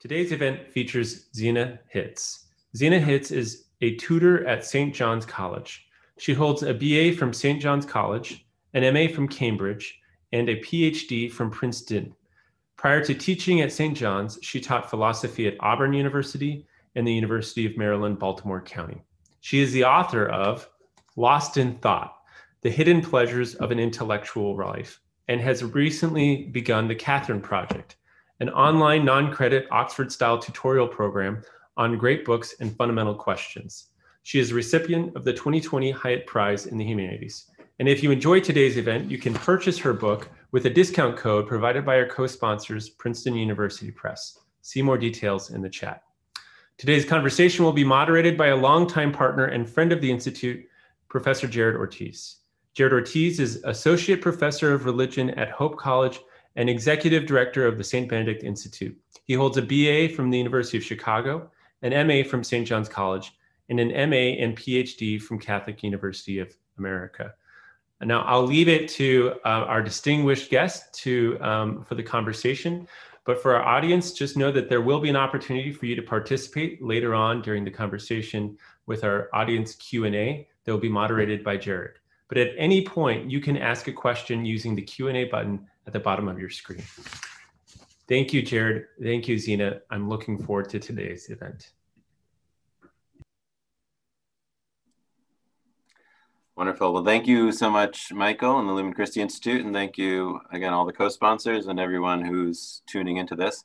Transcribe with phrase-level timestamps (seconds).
[0.00, 2.46] Today's event features Zena Hitz.
[2.74, 4.94] Zena Hitz is a tutor at St.
[4.94, 5.86] John's College.
[6.16, 7.60] She holds a BA from St.
[7.60, 10.00] John's College, an MA from Cambridge,
[10.32, 12.14] and a PhD from Princeton.
[12.78, 13.94] Prior to teaching at St.
[13.94, 19.02] John's, she taught philosophy at Auburn University and the University of Maryland, Baltimore County.
[19.42, 20.66] She is the author of
[21.16, 22.16] Lost in Thought
[22.62, 24.98] The Hidden Pleasures of an Intellectual Life
[25.28, 27.96] and has recently begun the Catherine Project,
[28.40, 31.42] an online non credit Oxford style tutorial program
[31.76, 33.88] on great books and fundamental questions.
[34.22, 37.46] She is a recipient of the 2020 Hiett Prize in the Humanities.
[37.78, 41.46] And if you enjoy today's event, you can purchase her book with a discount code
[41.46, 44.38] provided by our co sponsors, Princeton University Press.
[44.62, 46.02] See more details in the chat.
[46.76, 50.64] Today's conversation will be moderated by a longtime partner and friend of the Institute,
[51.08, 52.36] Professor Jared Ortiz.
[52.74, 56.20] Jared Ortiz is Associate Professor of Religion at Hope College
[56.60, 58.06] and Executive Director of the St.
[58.06, 58.94] Benedict Institute.
[59.24, 62.66] He holds a BA from the University of Chicago, an MA from St.
[62.66, 63.32] John's College,
[63.70, 67.32] and an MA and PhD from Catholic University of America.
[68.02, 72.86] Now I'll leave it to uh, our distinguished guest to um, for the conversation.
[73.24, 76.02] But for our audience, just know that there will be an opportunity for you to
[76.02, 81.56] participate later on during the conversation with our audience Q&A that will be moderated by
[81.56, 81.99] Jared.
[82.30, 85.98] But at any point, you can ask a question using the Q&A button at the
[85.98, 86.82] bottom of your screen.
[88.08, 88.84] Thank you, Jared.
[89.02, 89.80] Thank you, Zena.
[89.90, 91.72] I'm looking forward to today's event.
[96.56, 96.92] Wonderful.
[96.92, 99.64] Well, thank you so much, Michael and the Lumen Christi Institute.
[99.64, 103.64] And thank you again, all the co-sponsors and everyone who's tuning into this.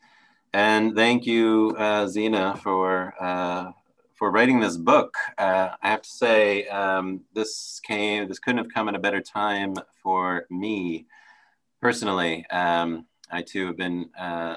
[0.53, 3.73] And thank you, uh, Zena, for, uh,
[4.15, 5.13] for writing this book.
[5.37, 9.21] Uh, I have to say, um, this came, this couldn't have come at a better
[9.21, 11.05] time for me
[11.81, 12.45] personally.
[12.49, 14.55] Um, I too have been uh,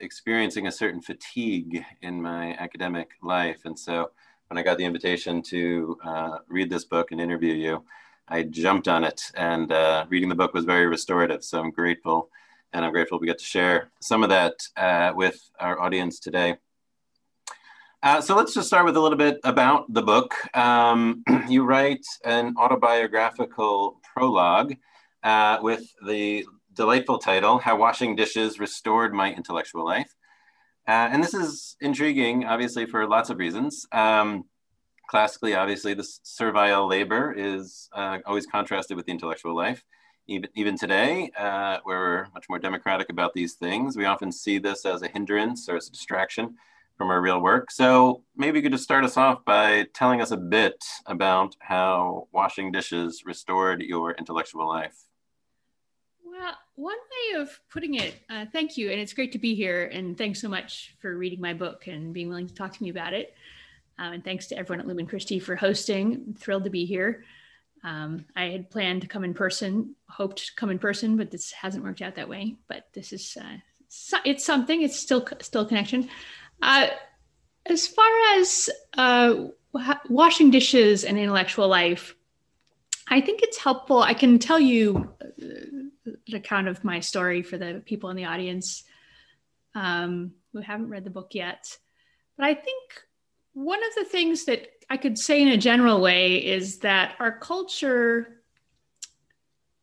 [0.00, 3.60] experiencing a certain fatigue in my academic life.
[3.66, 4.10] And so
[4.48, 7.84] when I got the invitation to uh, read this book and interview you,
[8.28, 9.30] I jumped on it.
[9.34, 11.44] And uh, reading the book was very restorative.
[11.44, 12.30] So I'm grateful.
[12.72, 16.56] And I'm grateful we get to share some of that uh, with our audience today.
[18.02, 20.34] Uh, so let's just start with a little bit about the book.
[20.56, 24.74] Um, you write an autobiographical prologue
[25.22, 30.14] uh, with the delightful title, How Washing Dishes Restored My Intellectual Life.
[30.88, 33.86] Uh, and this is intriguing, obviously, for lots of reasons.
[33.92, 34.44] Um,
[35.10, 39.84] classically, obviously, the servile labor is uh, always contrasted with the intellectual life.
[40.26, 44.56] Even, even today, uh, where we're much more democratic about these things, we often see
[44.56, 46.56] this as a hindrance or as a distraction
[47.00, 47.70] from our real work.
[47.70, 52.28] So maybe you could just start us off by telling us a bit about how
[52.30, 55.06] washing dishes restored your intellectual life.
[56.22, 58.90] Well, one way of putting it, uh, thank you.
[58.90, 59.86] And it's great to be here.
[59.86, 62.90] And thanks so much for reading my book and being willing to talk to me
[62.90, 63.32] about it.
[63.98, 66.22] Um, and thanks to everyone at Lumen Christi for hosting.
[66.26, 67.24] I'm thrilled to be here.
[67.82, 71.50] Um, I had planned to come in person, hoped to come in person, but this
[71.50, 72.56] hasn't worked out that way.
[72.68, 73.56] But this is, uh,
[73.88, 76.10] so, it's something, it's still, still connection.
[76.62, 76.88] Uh,
[77.66, 79.46] as far as uh,
[80.08, 82.14] washing dishes and intellectual life,
[83.08, 84.02] I think it's helpful.
[84.02, 85.26] I can tell you uh,
[86.26, 88.84] the account of my story for the people in the audience
[89.74, 91.76] um, who haven't read the book yet.
[92.36, 93.02] But I think
[93.52, 97.38] one of the things that I could say in a general way is that our
[97.38, 98.42] culture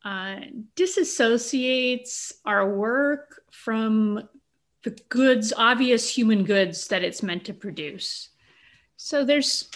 [0.04, 0.40] uh,
[0.76, 4.28] disassociates our work from
[4.88, 8.30] the goods, obvious human goods that it's meant to produce.
[8.96, 9.70] So there's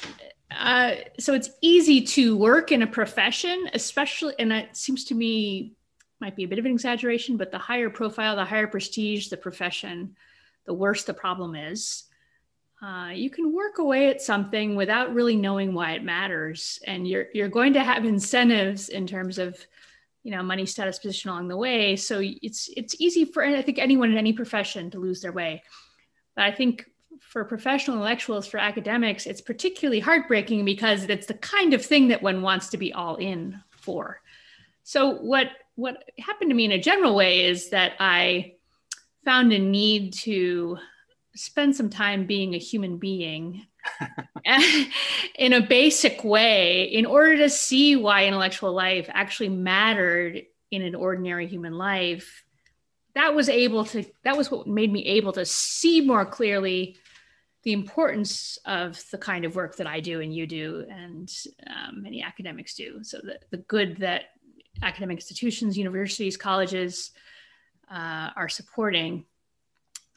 [0.51, 5.75] uh, so it's easy to work in a profession, especially, and it seems to me
[6.21, 9.37] might be a bit of an exaggeration, but the higher profile, the higher prestige the
[9.37, 10.17] profession,
[10.67, 12.05] the worse the problem is.
[12.81, 17.27] Uh, you can work away at something without really knowing why it matters, and you're
[17.35, 19.59] you're going to have incentives in terms of,
[20.23, 21.97] you know, money, status, position along the way.
[21.97, 25.63] So it's it's easy for I think anyone in any profession to lose their way.
[26.37, 26.87] But I think
[27.21, 32.23] for professional intellectuals, for academics, it's particularly heartbreaking because it's the kind of thing that
[32.23, 34.21] one wants to be all in for.
[34.85, 38.55] So what what happened to me in a general way is that I
[39.25, 40.79] found a need to
[41.35, 43.67] spend some time being a human being
[45.39, 50.95] in a basic way in order to see why intellectual life actually mattered in an
[50.95, 52.45] ordinary human life
[53.15, 56.97] that was able to that was what made me able to see more clearly
[57.63, 61.31] the importance of the kind of work that I do and you do and
[61.69, 63.05] um, many academics do.
[63.05, 64.25] So the, the good that
[64.83, 67.13] academic institutions, universities, colleges
[67.91, 69.27] uh, are supporting.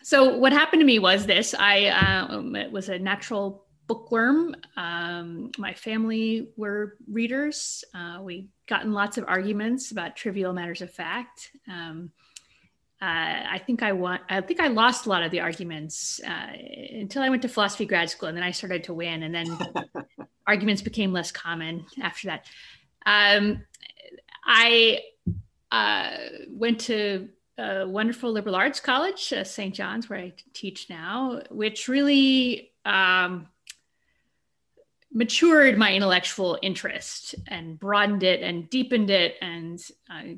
[0.05, 4.55] So what happened to me was this: I um, was a natural bookworm.
[4.77, 7.83] Um, my family were readers.
[7.91, 11.49] Uh, we got in lots of arguments about trivial matters of fact.
[11.67, 12.11] Um,
[13.01, 14.21] uh, I think I want.
[14.29, 16.51] I think I lost a lot of the arguments uh,
[16.91, 19.57] until I went to philosophy grad school, and then I started to win, and then
[20.47, 22.45] arguments became less common after that.
[23.07, 23.63] Um,
[24.45, 24.99] I
[25.71, 26.11] uh,
[26.51, 29.73] went to a wonderful liberal arts college, uh, St.
[29.73, 33.47] John's, where I teach now, which really um,
[35.13, 40.35] matured my intellectual interest and broadened it and deepened it and uh,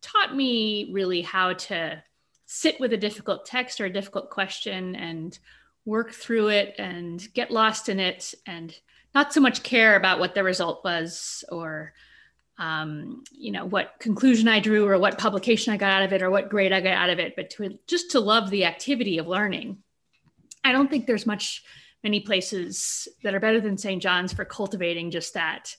[0.00, 2.02] taught me really how to
[2.46, 5.40] sit with a difficult text or a difficult question and
[5.84, 8.78] work through it and get lost in it and
[9.14, 11.92] not so much care about what the result was or
[12.58, 16.22] um, you know what conclusion i drew or what publication i got out of it
[16.22, 19.18] or what grade i got out of it but to just to love the activity
[19.18, 19.76] of learning
[20.64, 21.62] i don't think there's much
[22.06, 24.00] many places that are better than St.
[24.00, 25.74] John's for cultivating just that.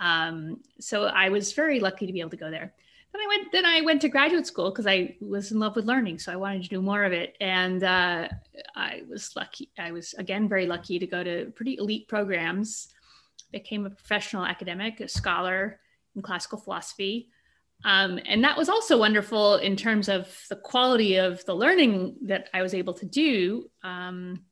[0.00, 2.74] Um, so I was very lucky to be able to go there.
[3.12, 3.52] Then I went.
[3.52, 6.36] Then I went to graduate school because I was in love with learning, so I
[6.36, 7.36] wanted to do more of it.
[7.40, 8.28] And uh,
[8.74, 9.70] I was lucky.
[9.78, 12.88] I was again very lucky to go to pretty elite programs.
[13.52, 15.78] Became a professional academic, a scholar
[16.14, 17.28] in classical philosophy.
[17.84, 22.48] Um, and that was also wonderful in terms of the quality of the learning that
[22.54, 23.70] I was able to do.
[23.82, 24.44] Um,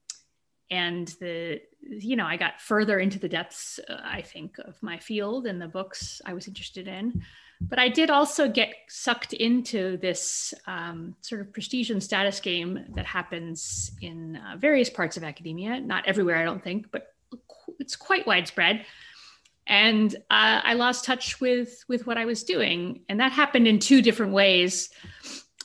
[0.71, 4.99] and the you know i got further into the depths uh, i think of my
[4.99, 7.23] field and the books i was interested in
[7.61, 12.85] but i did also get sucked into this um, sort of prestige and status game
[12.95, 17.15] that happens in uh, various parts of academia not everywhere i don't think but
[17.79, 18.85] it's quite widespread
[19.71, 23.79] and uh, i lost touch with with what i was doing and that happened in
[23.79, 24.91] two different ways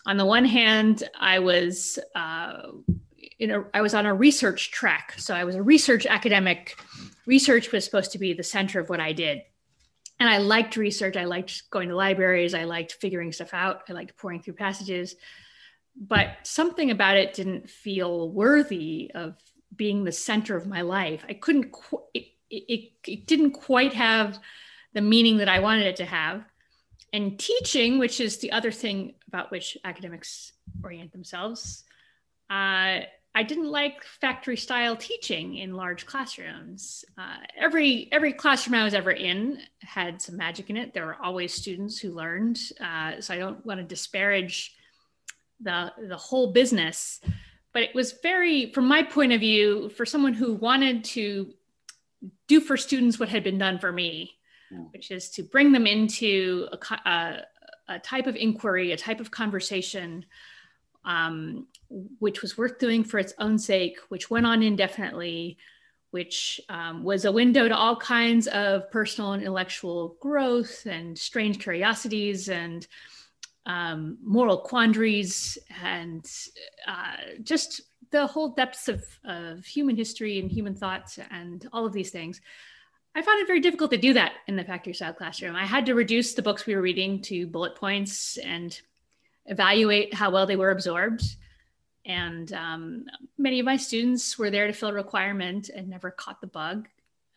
[0.06, 2.62] on the one hand i was uh,
[3.40, 5.16] in a, I was on a research track.
[5.18, 6.78] So I was a research academic.
[7.26, 9.42] Research was supposed to be the center of what I did.
[10.20, 11.18] And I liked research.
[11.18, 12.54] I liked going to libraries.
[12.54, 13.84] I liked figuring stuff out.
[13.90, 15.16] I liked poring through passages.
[15.98, 19.36] But something about it didn't feel worthy of
[19.76, 21.26] being the center of my life.
[21.28, 24.40] I couldn't, qu- it, it, it didn't quite have
[24.94, 26.44] the meaning that I wanted it to have.
[27.14, 30.52] And teaching, which is the other thing about which academics
[30.84, 31.84] orient themselves,
[32.50, 33.02] uh,
[33.38, 37.04] I didn't like factory style teaching in large classrooms.
[37.18, 40.94] Uh, every every classroom I was ever in had some magic in it.
[40.94, 44.74] There were always students who learned, uh, so I don't want to disparage
[45.60, 47.20] the the whole business.
[47.74, 51.54] But it was very, from my point of view, for someone who wanted to
[52.48, 54.38] do for students what had been done for me,
[54.72, 54.80] yeah.
[54.92, 57.42] which is to bring them into a, a,
[57.90, 60.26] a type of inquiry, a type of conversation
[61.06, 61.68] um,
[62.20, 65.58] which was worth doing for its own sake, which went on indefinitely,
[66.12, 71.60] which um, was a window to all kinds of personal and intellectual growth and strange
[71.60, 72.88] curiosities and
[73.66, 76.26] um, moral quandaries and
[76.88, 81.94] uh, just the whole depths of, of human history and human thoughts and all of
[81.94, 82.42] these things.
[83.16, 85.56] I found it very difficult to do that in the factory style classroom.
[85.56, 88.80] I had to reduce the books we were reading to bullet points and
[89.46, 91.24] evaluate how well they were absorbed.
[92.06, 93.06] And um,
[93.38, 96.88] many of my students were there to fill a requirement and never caught the bug.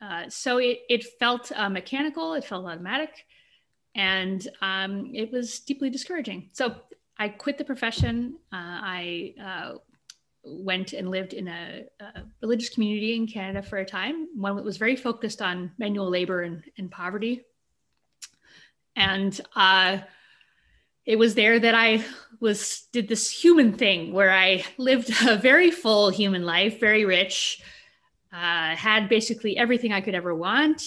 [0.01, 3.27] Uh, so it, it felt uh, mechanical, it felt automatic,
[3.95, 6.51] and um, it was deeply discouraging.
[6.53, 6.77] So
[7.19, 8.37] I quit the profession.
[8.53, 9.79] Uh, I uh,
[10.45, 14.65] went and lived in a, a, religious community in Canada for a time, one that
[14.65, 17.45] was very focused on manual labor and, and poverty.
[18.97, 19.99] And uh,
[21.05, 22.05] it was there that I
[22.41, 27.63] was did this human thing where I lived a very full human life, very rich,
[28.33, 30.83] uh, had basically everything I could ever want,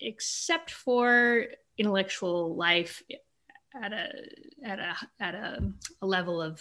[0.00, 1.46] except for
[1.78, 3.02] intellectual life
[3.80, 4.08] at a
[4.64, 6.60] at a at a, a level of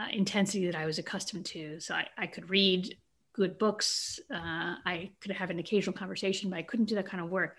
[0.00, 1.80] uh, intensity that I was accustomed to.
[1.80, 2.96] So I, I could read
[3.32, 4.20] good books.
[4.32, 7.56] Uh, I could have an occasional conversation, but I couldn't do that kind of work.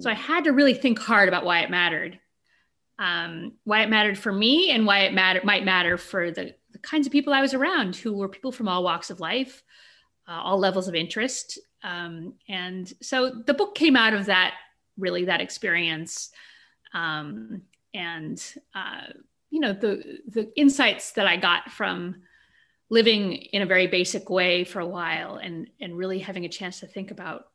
[0.00, 2.20] So I had to really think hard about why it mattered
[2.98, 6.78] um, why it mattered for me and why it matter, might matter for the, the
[6.78, 9.62] kinds of people I was around who were people from all walks of life,
[10.26, 11.58] uh, all levels of interest.
[11.84, 14.54] Um, and so the book came out of that,
[14.96, 16.30] really, that experience.
[16.92, 17.62] Um,
[17.94, 18.42] and,
[18.74, 19.12] uh,
[19.50, 22.22] you know, the, the insights that I got from
[22.90, 26.80] living in a very basic way for a while and, and really having a chance
[26.80, 27.48] to think about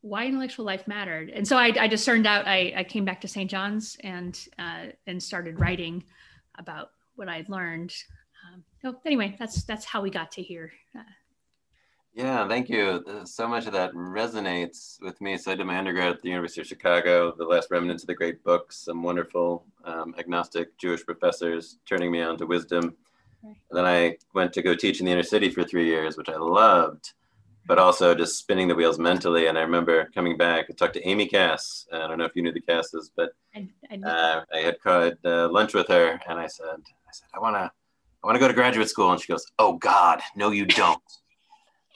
[0.00, 1.30] why intellectual life mattered.
[1.30, 3.50] And so I, I discerned out, I, I came back to St.
[3.50, 6.04] John's and, uh, and started writing
[6.58, 7.94] about what I'd learned.
[8.46, 10.72] Um, so anyway, that's that's how we got to here.
[10.96, 11.02] Uh,
[12.16, 13.04] yeah, thank you.
[13.26, 15.36] So much of that resonates with me.
[15.36, 18.14] So I did my undergrad at the University of Chicago, the last remnants of the
[18.14, 22.96] great books, some wonderful um, agnostic Jewish professors turning me on to wisdom.
[23.42, 23.56] Right.
[23.70, 26.38] Then I went to go teach in the inner city for three years, which I
[26.38, 27.12] loved,
[27.66, 29.48] but also just spinning the wheels mentally.
[29.48, 31.86] And I remember coming back, I talked to Amy Kass.
[31.92, 35.18] I don't know if you knew the Kasses, but I, I, uh, I had had
[35.22, 37.70] uh, lunch with her and I said, I said, I want to,
[38.24, 39.12] I want to go to graduate school.
[39.12, 41.02] And she goes, Oh God, no, you don't.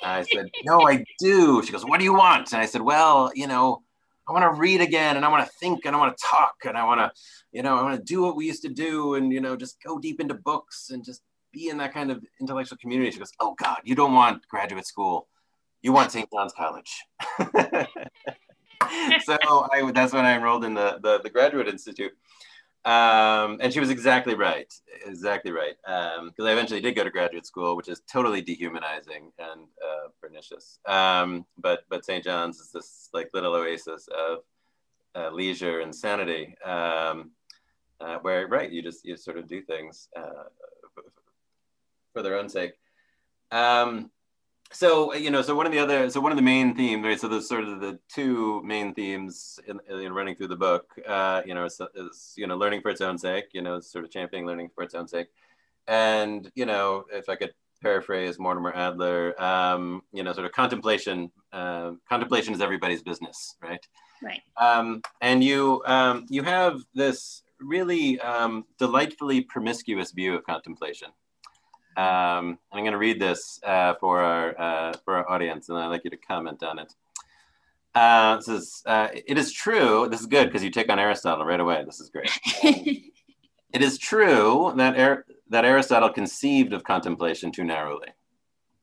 [0.02, 1.62] I said, No, I do.
[1.62, 2.52] She goes, What do you want?
[2.52, 3.82] And I said, Well, you know,
[4.28, 6.54] I want to read again and I want to think and I want to talk
[6.64, 7.10] and I want to,
[7.52, 9.82] you know, I want to do what we used to do and, you know, just
[9.82, 13.10] go deep into books and just be in that kind of intellectual community.
[13.10, 15.28] She goes, Oh God, you don't want graduate school.
[15.82, 16.28] You want St.
[16.32, 17.04] John's College.
[19.24, 19.38] so
[19.72, 22.12] I, that's when I enrolled in the, the, the Graduate Institute.
[22.84, 24.72] Um, and she was exactly right,
[25.04, 25.74] exactly right.
[25.84, 30.08] Because um, I eventually did go to graduate school, which is totally dehumanizing and uh,
[30.20, 30.78] pernicious.
[30.86, 32.24] Um, but but St.
[32.24, 34.38] John's is this like little oasis of
[35.14, 37.32] uh, leisure and sanity, um,
[38.00, 40.44] uh, where right you just you sort of do things uh,
[42.14, 42.72] for their own sake.
[43.50, 44.10] Um,
[44.72, 47.20] so you know so one of the other so one of the main themes right
[47.20, 51.42] so there's sort of the two main themes in, in running through the book uh,
[51.44, 54.10] you know is, is, you know learning for its own sake you know sort of
[54.10, 55.28] championing learning for its own sake.
[55.88, 61.30] And you know if i could paraphrase mortimer adler um, you know sort of contemplation
[61.52, 63.84] uh, contemplation is everybody's business right?
[64.22, 64.42] Right.
[64.60, 71.08] Um, and you um, you have this really um, delightfully promiscuous view of contemplation
[71.96, 75.88] um, I'm going to read this uh, for our uh, for our audience, and I'd
[75.88, 76.94] like you to comment on it.
[77.94, 80.08] Uh, this is uh, it is true.
[80.08, 81.82] This is good because you take on Aristotle right away.
[81.84, 82.30] This is great.
[82.62, 88.08] it is true that Ar- that Aristotle conceived of contemplation too narrowly.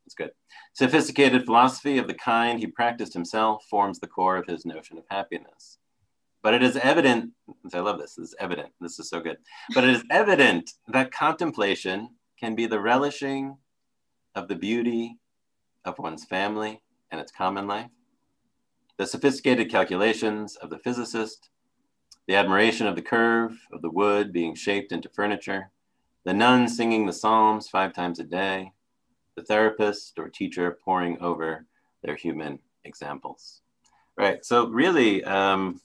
[0.05, 0.31] It's good.
[0.73, 5.05] Sophisticated philosophy of the kind he practiced himself forms the core of his notion of
[5.09, 5.79] happiness.
[6.43, 7.31] But it is evident,
[7.73, 9.37] I love this, this is evident, this is so good.
[9.73, 12.09] But it is evident that contemplation
[12.39, 13.57] can be the relishing
[14.35, 15.17] of the beauty
[15.85, 17.89] of one's family and its common life,
[18.97, 21.49] the sophisticated calculations of the physicist,
[22.27, 25.71] the admiration of the curve of the wood being shaped into furniture,
[26.25, 28.71] the nun singing the Psalms five times a day,
[29.35, 31.65] the therapist or teacher poring over
[32.03, 33.61] their human examples.
[34.17, 34.43] Right.
[34.43, 35.79] So, really, um,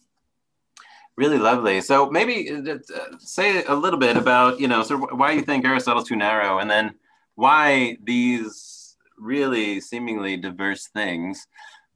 [1.17, 1.81] really lovely.
[1.81, 2.79] So maybe uh,
[3.19, 6.71] say a little bit about you know of why you think Aristotle's too narrow, and
[6.71, 6.95] then
[7.35, 11.47] why these really seemingly diverse things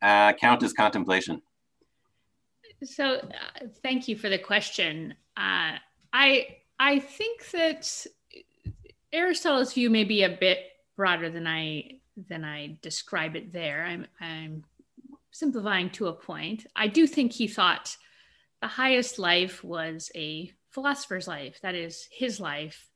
[0.03, 1.43] uh, count as contemplation.
[2.85, 5.15] So, uh, thank you for the question.
[5.37, 5.77] Uh,
[6.13, 8.07] I I think that
[9.13, 10.59] Aristotle's view may be a bit
[10.97, 13.85] broader than I than I describe it there.
[13.85, 14.65] I'm I'm
[15.31, 16.67] simplifying to a point.
[16.77, 17.97] I do think he thought
[18.61, 22.89] the highest life was a philosopher's life, that is his life.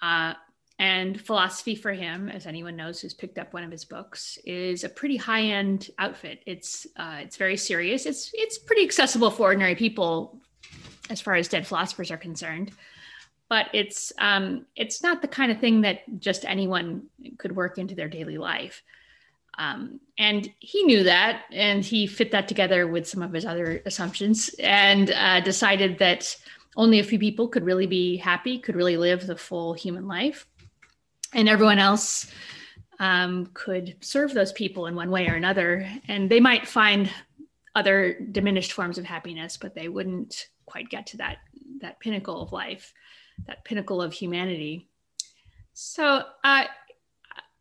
[0.00, 0.34] Uh,
[0.78, 4.84] and philosophy for him, as anyone knows who's picked up one of his books, is
[4.84, 6.40] a pretty high-end outfit.
[6.46, 8.06] It's uh, it's very serious.
[8.06, 10.38] It's it's pretty accessible for ordinary people,
[11.10, 12.70] as far as dead philosophers are concerned.
[13.48, 17.96] But it's um, it's not the kind of thing that just anyone could work into
[17.96, 18.82] their daily life.
[19.58, 23.82] Um, and he knew that, and he fit that together with some of his other
[23.84, 26.34] assumptions and uh, decided that
[26.76, 30.46] only a few people could really be happy, could really live the full human life.
[31.34, 32.30] And everyone else
[33.00, 35.90] um, could serve those people in one way or another.
[36.06, 37.10] And they might find
[37.74, 41.38] other diminished forms of happiness, but they wouldn't quite get to that,
[41.80, 42.92] that pinnacle of life,
[43.46, 44.88] that pinnacle of humanity.
[45.72, 46.04] So
[46.44, 46.64] uh,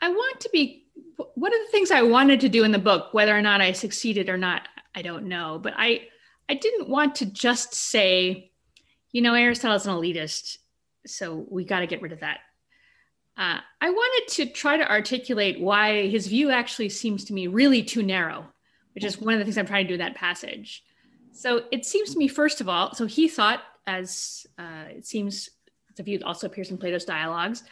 [0.01, 0.86] I want to be
[1.35, 3.71] one of the things I wanted to do in the book, whether or not I
[3.71, 5.59] succeeded or not, I don't know.
[5.61, 6.07] But I
[6.49, 8.51] I didn't want to just say,
[9.11, 10.57] you know, Aristotle's an elitist,
[11.05, 12.39] so we got to get rid of that.
[13.37, 17.83] Uh, I wanted to try to articulate why his view actually seems to me really
[17.83, 18.47] too narrow,
[18.95, 20.83] which is one of the things I'm trying to do in that passage.
[21.33, 25.51] So it seems to me, first of all, so he thought, as uh, it seems
[25.95, 27.63] the view also appears in Plato's dialogues,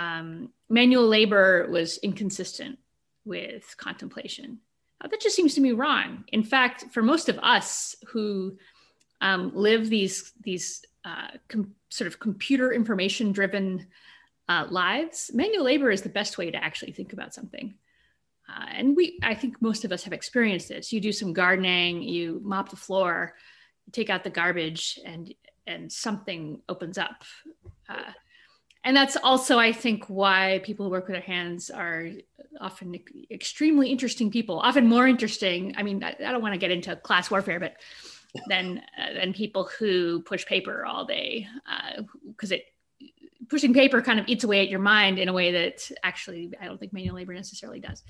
[0.00, 2.78] um, manual labor was inconsistent
[3.24, 4.58] with contemplation.
[5.00, 6.24] Uh, that just seems to me wrong.
[6.28, 8.56] In fact, for most of us who
[9.20, 13.86] um, live these these uh, com- sort of computer information driven
[14.48, 17.74] uh, lives, manual labor is the best way to actually think about something.
[18.48, 20.92] Uh, and we, I think most of us have experienced this.
[20.92, 23.34] You do some gardening, you mop the floor,
[23.86, 25.34] you take out the garbage, and
[25.66, 27.22] and something opens up.
[28.84, 32.08] Uh, and that's also i think why people who work with their hands are
[32.60, 32.98] often
[33.30, 36.96] extremely interesting people often more interesting i mean i, I don't want to get into
[36.96, 37.76] class warfare but
[38.48, 41.46] than uh, than people who push paper all day
[42.26, 42.64] because uh, it
[43.48, 46.66] pushing paper kind of eats away at your mind in a way that actually i
[46.66, 48.02] don't think manual labor necessarily does.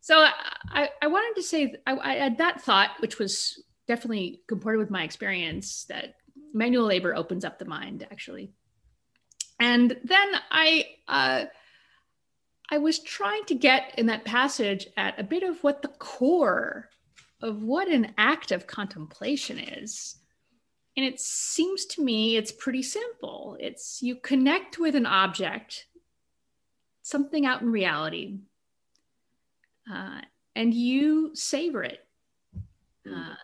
[0.00, 0.26] So
[0.70, 4.90] i, I wanted to say I, I had that thought which was definitely comported with
[4.90, 6.14] my experience that
[6.54, 8.52] manual labor opens up the mind actually
[9.60, 11.44] and then I uh,
[12.70, 16.88] I was trying to get in that passage at a bit of what the core
[17.42, 20.16] of what an act of contemplation is.
[20.96, 23.56] And it seems to me it's pretty simple.
[23.60, 25.86] It's you connect with an object,
[27.02, 28.38] something out in reality,
[29.92, 30.20] uh,
[30.54, 32.06] and you savor it.
[33.06, 33.34] Uh,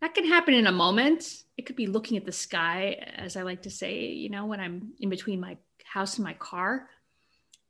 [0.00, 1.44] that can happen in a moment.
[1.56, 4.60] It could be looking at the sky, as I like to say, you know, when
[4.60, 6.88] I'm in between my house and my car.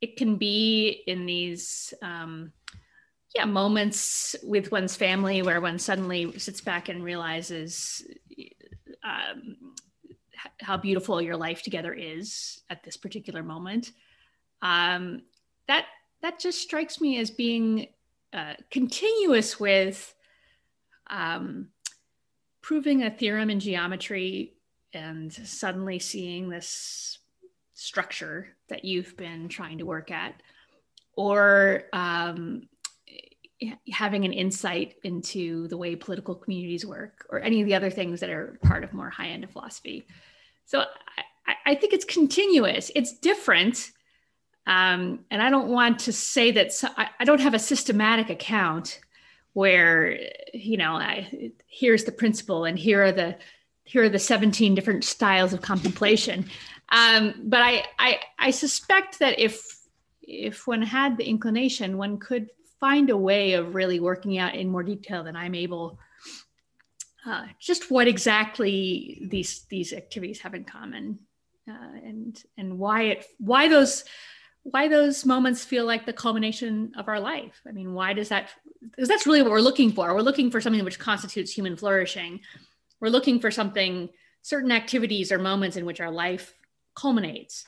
[0.01, 2.53] It can be in these, um,
[3.35, 8.03] yeah, moments with one's family where one suddenly sits back and realizes
[9.03, 9.57] um,
[10.61, 13.91] how beautiful your life together is at this particular moment.
[14.61, 15.23] Um,
[15.67, 15.85] that
[16.21, 17.87] that just strikes me as being
[18.33, 20.13] uh, continuous with
[21.09, 21.69] um,
[22.69, 24.53] proving a theorem in geometry
[24.93, 27.17] and suddenly seeing this
[27.73, 30.35] structure that you've been trying to work at,
[31.17, 32.69] or um,
[33.91, 38.19] having an insight into the way political communities work, or any of the other things
[38.19, 40.05] that are part of more high end of philosophy.
[40.67, 40.81] So
[41.47, 43.89] I, I, think it's continuous, it's different.
[44.67, 48.29] Um, and I don't want to say that so, I, I don't have a systematic
[48.29, 48.99] account
[49.59, 50.17] where
[50.53, 53.37] you know I, here's the principle and here are the
[53.83, 56.45] here are the 17 different styles of contemplation.
[56.91, 59.53] Um, but I, I i suspect that if
[60.21, 62.47] if one had the inclination one could
[62.79, 65.99] find a way of really working out in more detail than i'm able
[67.27, 71.19] uh, just what exactly these these activities have in common
[71.69, 74.03] uh, and and why it why those
[74.63, 77.61] why those moments feel like the culmination of our life.
[77.67, 78.49] I mean, why does that?
[78.81, 80.13] Because that's really what we're looking for.
[80.13, 82.41] We're looking for something which constitutes human flourishing.
[82.99, 84.09] We're looking for something,
[84.41, 86.53] certain activities or moments in which our life
[86.95, 87.65] culminates.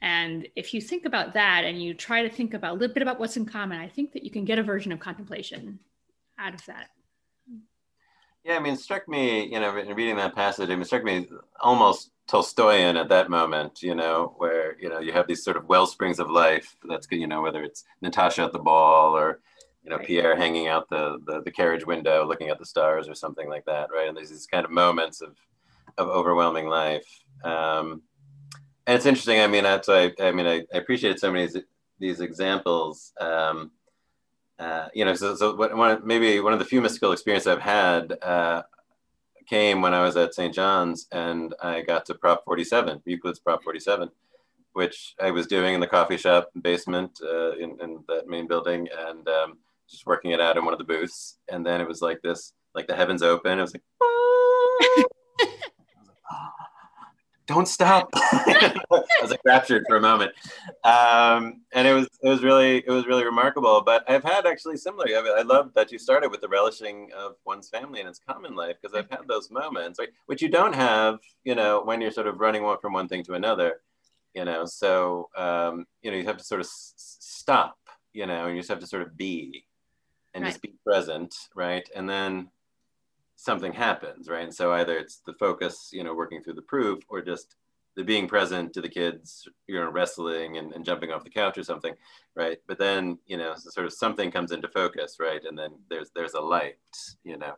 [0.00, 3.02] And if you think about that and you try to think about a little bit
[3.02, 5.78] about what's in common, I think that you can get a version of contemplation
[6.38, 6.88] out of that.
[8.44, 10.86] Yeah, I mean, it struck me, you know, in reading that passage, I mean, it
[10.86, 11.28] struck me
[11.60, 15.66] almost Tolstoyan at that moment, you know, where, you know, you have these sort of
[15.66, 16.76] well springs of life.
[16.88, 19.40] That's good, you know, whether it's Natasha at the ball or,
[19.82, 20.06] you know, right.
[20.06, 23.64] Pierre hanging out the, the, the carriage window, looking at the stars or something like
[23.66, 24.08] that, right?
[24.08, 25.36] And there's these kind of moments of,
[25.98, 27.06] of overwhelming life.
[27.44, 28.02] Um,
[28.86, 29.40] and it's interesting.
[29.40, 31.62] I mean, that's I, I mean, I, I appreciate so many these,
[31.98, 33.12] these examples.
[33.20, 33.72] Um,
[34.58, 37.60] uh, you know, so, so what, one, maybe one of the few mystical experiences I've
[37.60, 38.62] had uh,
[39.46, 40.54] came when I was at St.
[40.54, 44.08] John's and I got to Prop 47, Euclid's Prop 47,
[44.72, 48.88] which I was doing in the coffee shop basement uh, in, in, that main building
[49.08, 51.38] and um, just working it out in one of the booths.
[51.48, 53.58] And then it was like this, like the heavens open.
[53.58, 55.06] It was like,
[57.52, 58.08] don't stop.
[58.14, 58.74] I
[59.20, 60.32] was like raptured for a moment,
[60.84, 63.82] um, and it was it was really it was really remarkable.
[63.82, 65.06] But I've had actually similar.
[65.08, 68.54] I, I love that you started with the relishing of one's family and its common
[68.54, 72.10] life because I've had those moments, right, which you don't have, you know, when you're
[72.10, 73.80] sort of running from one thing to another,
[74.34, 74.64] you know.
[74.64, 77.76] So um, you know you have to sort of s- stop,
[78.12, 79.64] you know, and you just have to sort of be,
[80.34, 80.50] and right.
[80.50, 82.48] just be present, right, and then
[83.42, 84.44] something happens, right?
[84.44, 87.56] And so either it's the focus, you know, working through the proof, or just
[87.96, 91.58] the being present to the kids, you know, wrestling and, and jumping off the couch
[91.58, 91.92] or something,
[92.36, 92.58] right?
[92.68, 95.42] But then, you know, so sort of something comes into focus, right?
[95.44, 96.76] And then there's there's a light,
[97.24, 97.54] you know.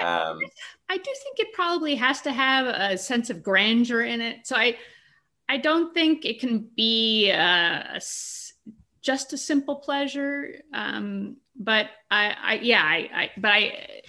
[0.00, 0.38] Um,
[0.90, 4.46] I do think it probably has to have a sense of grandeur in it.
[4.46, 4.76] So I,
[5.48, 7.98] I don't think it can be uh,
[9.00, 10.56] just a simple pleasure.
[10.74, 13.99] Um, but I, I yeah, I, I, but I,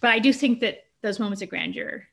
[0.00, 2.04] but I do think that those moments of grandeur,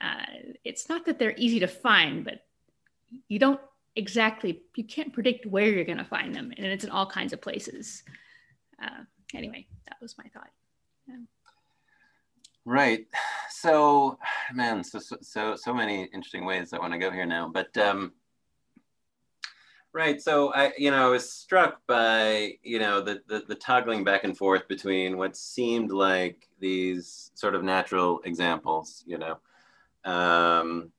[0.00, 0.24] uh,
[0.64, 2.44] it's not that they're easy to find, but
[3.28, 3.60] you don't
[3.96, 6.52] exactly, you can't predict where you're going to find them.
[6.56, 8.02] And it's in all kinds of places.
[8.82, 10.50] Uh, anyway, that was my thought.
[11.08, 11.16] Yeah.
[12.64, 13.06] Right.
[13.50, 14.18] So,
[14.54, 18.12] man, so, so, so many interesting ways I want to go here now, but, um,
[19.92, 20.22] Right.
[20.22, 24.22] So I, you know, I was struck by, you know, the, the, the toggling back
[24.22, 29.38] and forth between what seemed like these sort of natural examples, you know,
[30.04, 30.92] um,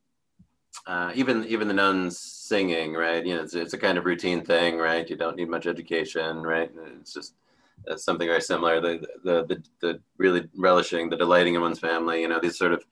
[0.87, 3.25] uh, even even the nuns singing, right?
[3.25, 5.09] You know, it's, it's a kind of routine thing, right?
[5.09, 6.71] You don't need much education, right?
[6.99, 7.35] It's just
[7.89, 8.81] uh, something very similar.
[8.81, 12.21] The, the the the really relishing, the delighting in one's family.
[12.21, 12.85] You know, these sort of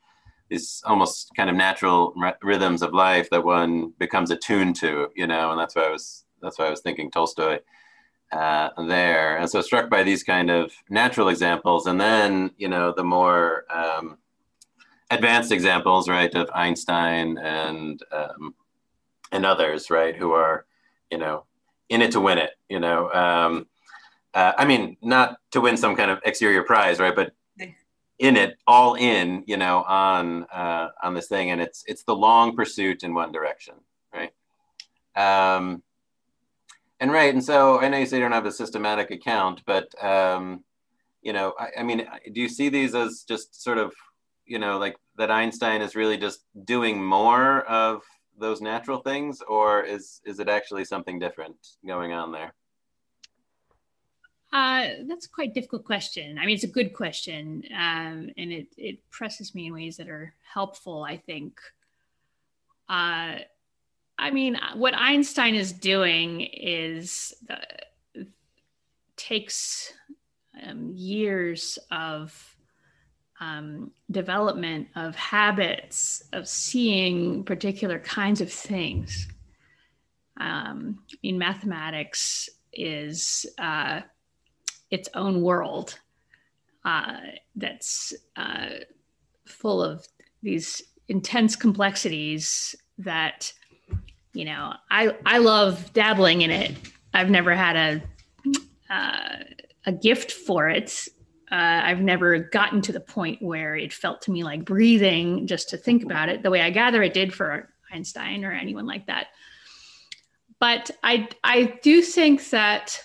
[0.49, 5.09] these almost kind of natural r- rhythms of life that one becomes attuned to.
[5.15, 7.59] You know, and that's why I was that's why I was thinking Tolstoy
[8.31, 9.37] uh, there.
[9.37, 13.65] And so struck by these kind of natural examples, and then you know the more
[13.73, 14.17] um,
[15.09, 18.55] advanced examples, right, of Einstein and um,
[19.31, 20.65] and others, right, who are
[21.11, 21.45] you know
[21.89, 22.51] in it to win it.
[22.69, 23.67] You know, um,
[24.33, 27.33] uh, I mean, not to win some kind of exterior prize, right, but
[28.19, 32.15] in it, all in, you know, on uh, on this thing, and it's it's the
[32.15, 33.75] long pursuit in one direction,
[34.13, 34.33] right?
[35.15, 35.81] Um,
[36.99, 39.91] and right, and so I know you say you don't have a systematic account, but
[40.03, 40.65] um,
[41.21, 43.93] you know, I, I mean, do you see these as just sort of,
[44.45, 48.03] you know, like that Einstein is really just doing more of
[48.37, 51.55] those natural things, or is is it actually something different
[51.85, 52.53] going on there?
[54.51, 56.39] Uh, that's quite difficult question.
[56.39, 60.09] I mean, it's a good question, um, and it it presses me in ways that
[60.09, 61.03] are helpful.
[61.03, 61.59] I think.
[62.87, 63.35] Uh,
[64.17, 67.57] I mean, what Einstein is doing is the,
[69.15, 69.93] takes
[70.63, 72.55] um, years of
[73.39, 79.27] um, development of habits of seeing particular kinds of things.
[80.37, 84.01] Um, I mean, mathematics is uh,
[84.91, 85.99] its own world
[86.85, 87.17] uh,
[87.55, 88.69] that's uh,
[89.45, 90.07] full of
[90.41, 93.51] these intense complexities that
[94.33, 96.75] you know, I I love dabbling in it.
[97.13, 99.43] I've never had a uh,
[99.85, 101.07] a gift for it.
[101.51, 105.69] Uh, I've never gotten to the point where it felt to me like breathing just
[105.69, 109.07] to think about it, the way I gather it did for Einstein or anyone like
[109.07, 109.27] that.
[110.59, 113.03] But I I do think that.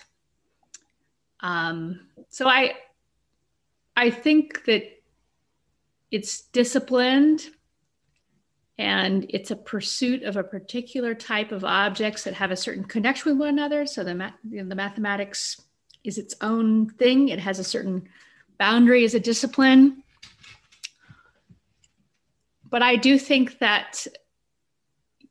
[1.45, 2.73] Um, so I
[3.95, 4.83] I think that
[6.09, 7.45] it's disciplined
[8.79, 13.31] and it's a pursuit of a particular type of objects that have a certain connection
[13.31, 13.85] with one another.
[13.85, 15.61] So the, you know, the mathematics
[16.03, 17.29] is its own thing.
[17.29, 18.09] It has a certain
[18.57, 20.03] boundary as a discipline.
[22.69, 24.07] But I do think that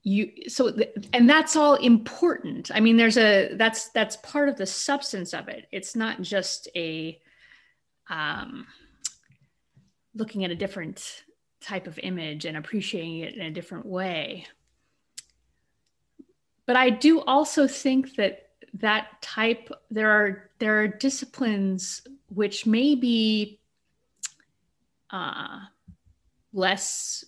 [0.04, 0.70] you so
[1.12, 5.48] and that's all important i mean there's a that's that's part of the substance of
[5.48, 7.18] it it's not just a
[8.10, 8.66] um
[10.14, 11.24] looking at a different
[11.64, 14.46] type of image and appreciating it in a different way.
[16.66, 22.94] But I do also think that that type there are there are disciplines which may
[22.94, 23.60] be
[25.10, 25.60] uh,
[26.52, 27.24] less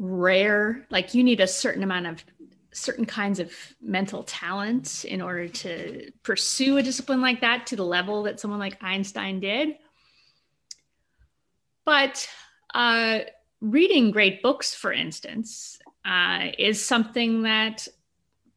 [0.00, 0.86] rare.
[0.90, 2.24] Like you need a certain amount of
[2.72, 7.84] certain kinds of mental talent in order to pursue a discipline like that to the
[7.84, 9.76] level that someone like Einstein did.
[11.84, 12.26] But
[12.74, 13.20] uh,
[13.60, 17.86] reading great books, for instance, uh, is something that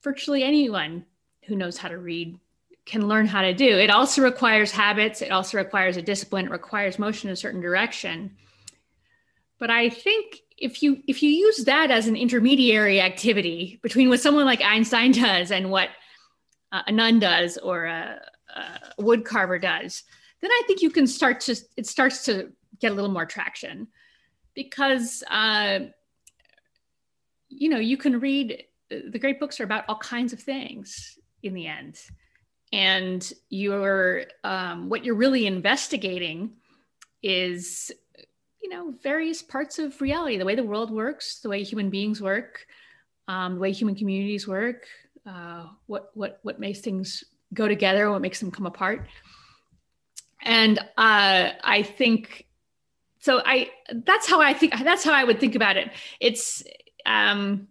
[0.02, 1.06] virtually anyone
[1.46, 2.40] who knows how to read
[2.86, 3.78] can learn how to do.
[3.78, 7.62] It also requires habits, it also requires a discipline, it requires motion in a certain
[7.62, 8.36] direction.
[9.58, 14.22] But I think if you if you use that as an intermediary activity between what
[14.22, 15.90] someone like Einstein does and what
[16.72, 18.20] uh, a nun does or a,
[18.56, 20.04] a does,
[20.42, 23.90] then I think you can start to it starts to get a little more traction.
[24.56, 25.80] Because uh,
[27.50, 31.54] you know you can read the great books are about all kinds of things in
[31.54, 32.00] the end.
[32.72, 36.54] And you're um, what you're really investigating
[37.22, 37.92] is
[38.64, 42.22] you know various parts of reality the way the world works the way human beings
[42.22, 42.66] work
[43.28, 44.88] um, the way human communities work
[45.28, 47.24] uh, what what what makes things
[47.54, 49.08] go together what makes them come apart
[50.42, 52.48] and uh, i think
[53.24, 55.90] so I that's how I think that's how I would think about it.
[56.20, 56.62] It's
[57.06, 57.70] um,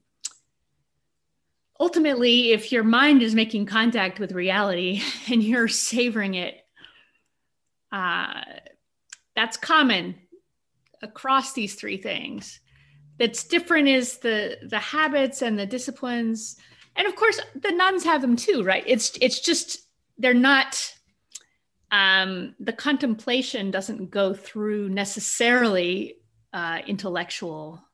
[1.79, 6.55] ultimately if your mind is making contact with reality and you're savoring it,
[7.93, 8.41] uh,
[9.37, 10.15] that's common
[11.03, 12.61] across these three things.
[13.19, 16.57] That's different is the the habits and the disciplines,
[16.97, 18.85] and of course the nuns have them too, right?
[18.87, 19.87] It's it's just
[20.19, 20.93] they're not
[21.91, 26.17] um, the contemplation doesn't go through necessarily
[26.53, 27.85] uh, intellectual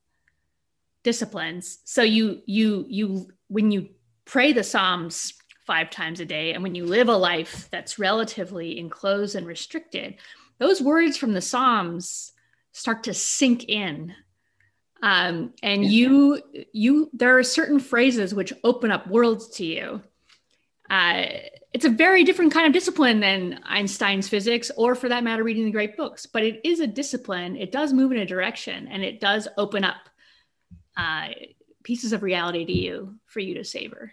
[1.03, 1.79] disciplines.
[1.85, 3.89] So you you you when you
[4.25, 5.35] pray the Psalms
[5.67, 10.15] five times a day, and when you live a life that's relatively enclosed and restricted,
[10.59, 12.33] those words from the Psalms
[12.79, 14.15] start to sink in
[15.03, 20.03] Um, and you, you, there are certain phrases which open up worlds to you.
[20.91, 21.27] Uh,
[21.73, 25.67] it's a very different kind of discipline than Einstein's physics, or for that matter, reading
[25.67, 26.27] the great books.
[26.27, 27.57] But it is a discipline.
[27.57, 30.09] It does move in a direction, and it does open up
[30.97, 31.29] uh,
[31.85, 34.13] pieces of reality to you for you to savor.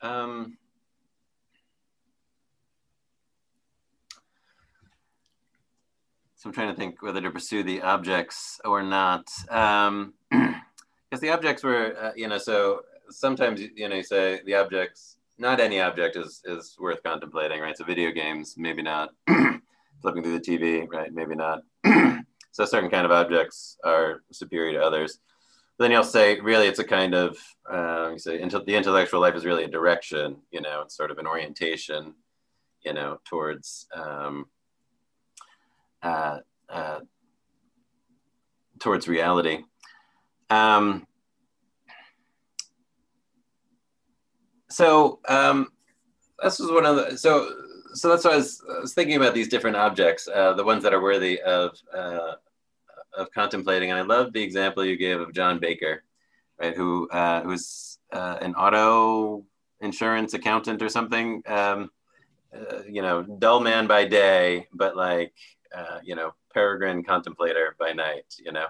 [0.00, 0.56] Um,
[6.44, 9.30] so I'm trying to think whether to pursue the objects or not.
[9.48, 14.56] Um, because the objects were, uh, you know, so sometimes, you know, you say the
[14.56, 17.74] objects, not any object is, is worth contemplating, right?
[17.74, 19.08] So video games, maybe not.
[20.02, 21.10] Flipping through the TV, right?
[21.14, 21.62] Maybe not.
[22.52, 25.20] so certain kind of objects are superior to others.
[25.78, 27.38] But then you'll say, really, it's a kind of,
[27.72, 31.16] uh, you say, the intellectual life is really a direction, you know, it's sort of
[31.16, 32.12] an orientation,
[32.84, 34.44] you know, towards, um,
[36.04, 36.38] uh,
[36.68, 37.00] uh,
[38.78, 39.64] towards reality.
[40.50, 41.06] Um,
[44.68, 45.68] so um,
[46.42, 47.50] this was one of the so
[47.94, 50.82] so that's why I was, I was thinking about these different objects, uh, the ones
[50.82, 52.34] that are worthy of uh,
[53.16, 53.90] of contemplating.
[53.90, 56.02] And I love the example you gave of John Baker,
[56.60, 56.76] right?
[56.76, 59.44] Who uh, who's uh, an auto
[59.80, 61.42] insurance accountant or something.
[61.46, 61.90] Um,
[62.54, 65.32] uh, you know, dull man by day, but like
[65.76, 68.26] uh, you know, peregrine contemplator by night.
[68.38, 68.66] You know,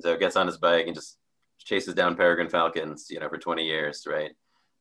[0.00, 1.18] so gets on his bike and just
[1.58, 3.08] chases down peregrine falcons.
[3.10, 4.32] You know, for twenty years, right?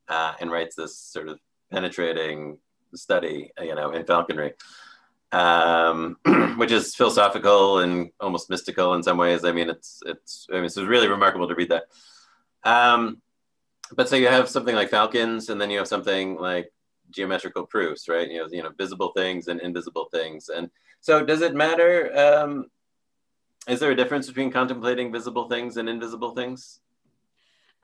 [0.07, 1.39] Uh, and writes this sort of
[1.71, 2.57] penetrating
[2.93, 4.53] study, you know, in falconry
[5.33, 6.17] um,
[6.57, 9.43] which is philosophical and almost mystical in some ways.
[9.43, 11.83] I mean, it's it's I mean, it's really remarkable to read that.
[12.63, 13.21] Um,
[13.91, 16.71] but so you have something like falcons, and then you have something like
[17.09, 18.29] geometrical proofs, right?
[18.29, 20.49] You know, you know, visible things and invisible things.
[20.49, 20.69] And
[21.03, 22.17] so, does it matter?
[22.17, 22.67] Um,
[23.67, 26.79] is there a difference between contemplating visible things and invisible things?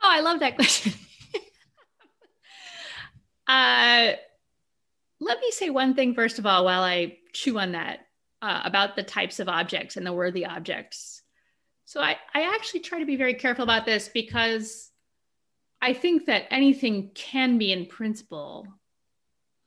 [0.01, 0.93] Oh, I love that question.
[3.47, 4.13] uh,
[5.19, 8.07] let me say one thing first of all while I chew on that
[8.41, 11.21] uh, about the types of objects and the worthy objects.
[11.83, 14.91] So I, I actually try to be very careful about this because
[15.81, 18.65] I think that anything can be in principle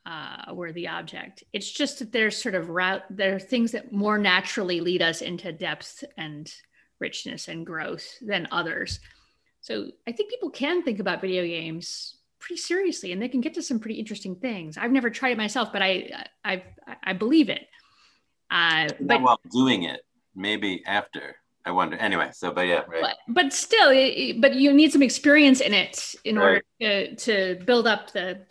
[0.07, 1.45] uh, a worthy object.
[1.53, 5.23] It's just that there's sort of route, there are things that more naturally lead us
[5.23, 6.53] into depth and
[6.99, 9.01] richness and growth than others.
[9.61, 13.55] So I think people can think about video games pretty seriously and they can get
[13.55, 14.77] to some pretty interesting things.
[14.77, 16.65] I've never tried it myself, but I I
[17.05, 17.69] I believe it.
[18.51, 20.01] Uh, but while doing it,
[20.35, 21.37] maybe after.
[21.65, 21.97] I wonder.
[21.97, 23.03] Anyway, so but yeah, right.
[23.03, 26.45] But, but still, it, but you need some experience in it in right.
[26.81, 28.45] order to, to build up the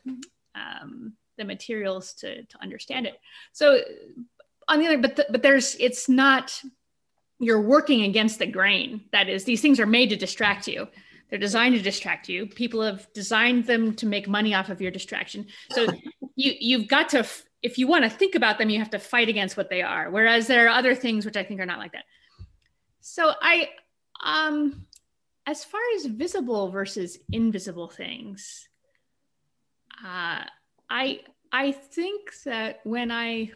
[0.56, 3.20] um, the materials to to understand it.
[3.52, 3.82] So
[4.68, 6.62] on the other, but the, but there's it's not
[7.40, 9.02] you're working against the grain.
[9.12, 10.88] That is, these things are made to distract you.
[11.30, 12.46] They're designed to distract you.
[12.46, 15.48] People have designed them to make money off of your distraction.
[15.72, 15.88] So
[16.36, 17.26] you you've got to
[17.64, 20.10] if you want to think about them, you have to fight against what they are.
[20.10, 22.06] Whereas there are other things which I think are not like that.
[23.02, 23.70] So I
[24.24, 24.86] um
[25.48, 28.68] as far as visible versus invisible things,
[30.06, 30.44] uh,
[30.90, 33.52] I I think that when I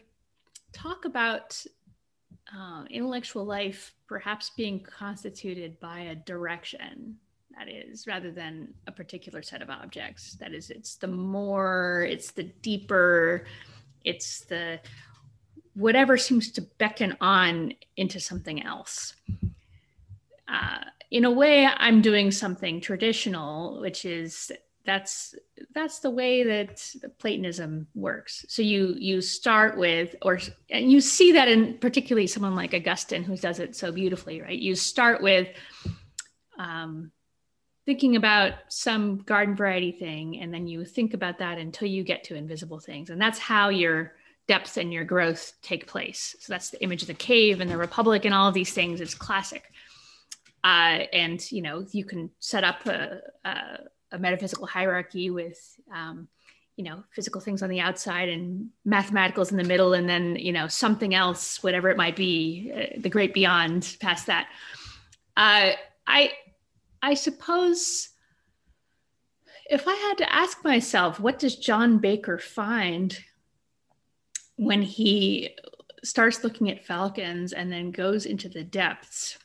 [0.72, 1.62] talk about
[2.54, 7.16] uh, intellectual life perhaps being constituted by a direction
[7.58, 12.30] that is rather than a particular set of objects that is it's the more it's
[12.30, 13.46] the deeper
[14.04, 14.78] it's the
[15.74, 19.14] whatever seems to beckon on into something else.
[20.48, 24.52] Uh, in a way i'm doing something traditional which is
[24.86, 25.34] that's
[25.74, 26.82] that's the way that
[27.18, 28.46] platonism works.
[28.48, 30.38] So you you start with or
[30.70, 34.58] and you see that in particularly someone like augustine who does it so beautifully right?
[34.58, 35.48] You start with
[36.58, 37.10] um,
[37.84, 42.24] thinking about some garden variety thing and then you think about that until you get
[42.24, 43.10] to invisible things.
[43.10, 44.14] And that's how your
[44.48, 46.36] depth and your growth take place.
[46.40, 49.00] So that's the image of the cave and the republic and all of these things.
[49.00, 49.64] It's classic.
[50.64, 53.78] Uh, and you know you can set up a, a,
[54.16, 55.58] a metaphysical hierarchy with
[55.94, 56.28] um,
[56.76, 60.52] you know physical things on the outside and mathematicals in the middle and then you
[60.52, 64.48] know something else whatever it might be uh, the great beyond past that
[65.36, 65.70] uh,
[66.06, 66.30] i
[67.02, 68.08] I suppose
[69.68, 73.16] if I had to ask myself, what does John Baker find
[74.56, 75.50] when he
[76.02, 79.38] starts looking at falcons and then goes into the depths?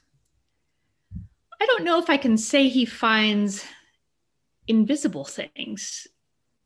[1.62, 3.64] I don't know if I can say he finds
[4.68, 6.08] invisible things.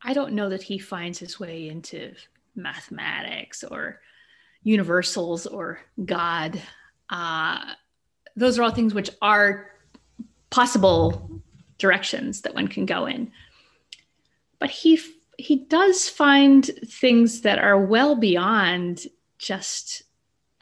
[0.02, 2.14] I don't know that he finds his way into
[2.54, 4.00] mathematics or
[4.62, 6.60] universals or God.
[7.08, 7.58] Uh,
[8.34, 9.70] those are all things which are
[10.50, 11.42] possible
[11.78, 13.32] directions that one can go in.
[14.58, 15.00] But he
[15.38, 19.06] he does find things that are well beyond
[19.38, 20.02] just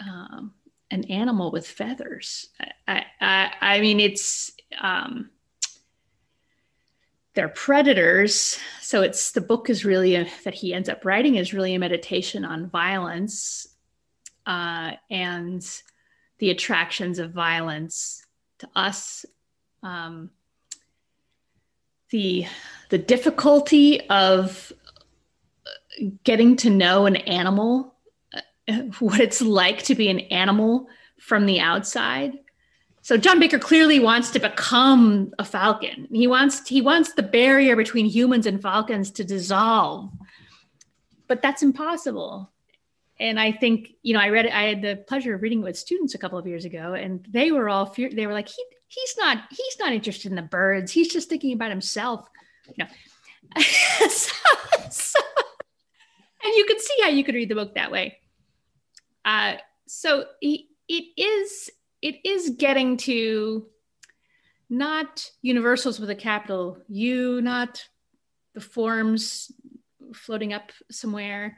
[0.01, 0.53] um,
[0.91, 2.49] an animal with feathers.
[2.89, 5.31] I, I, I mean, it's um,
[7.35, 8.59] they're predators.
[8.81, 11.79] So it's the book is really a, that he ends up writing is really a
[11.79, 13.67] meditation on violence
[14.47, 15.67] uh, and
[16.39, 18.25] the attractions of violence
[18.59, 19.27] to us.
[19.83, 20.31] Um,
[22.11, 22.47] the
[22.91, 24.73] the difficulty of
[26.23, 27.95] getting to know an animal,
[28.69, 32.39] uh, what it's like to be an animal from the outside.
[33.05, 36.09] So John Baker clearly wants to become a falcon.
[36.11, 40.11] He wants he wants the barrier between humans and falcons to dissolve.
[41.29, 42.51] But that's impossible.
[43.21, 46.15] And I think, you know, I read I had the pleasure of reading with students
[46.15, 49.15] a couple of years ago and they were all fear they were like he he's
[49.19, 50.91] not he's not interested in the birds.
[50.91, 52.27] He's just thinking about himself.
[52.79, 52.87] No.
[54.09, 54.35] so,
[54.91, 55.21] so,
[56.43, 58.17] and you could see how you could read the book that way.
[59.27, 61.71] Uh, so he, it is
[62.05, 63.67] it is getting to
[64.69, 67.83] not universals with a capital U, not
[68.53, 69.51] the forms
[70.13, 71.57] floating up somewhere,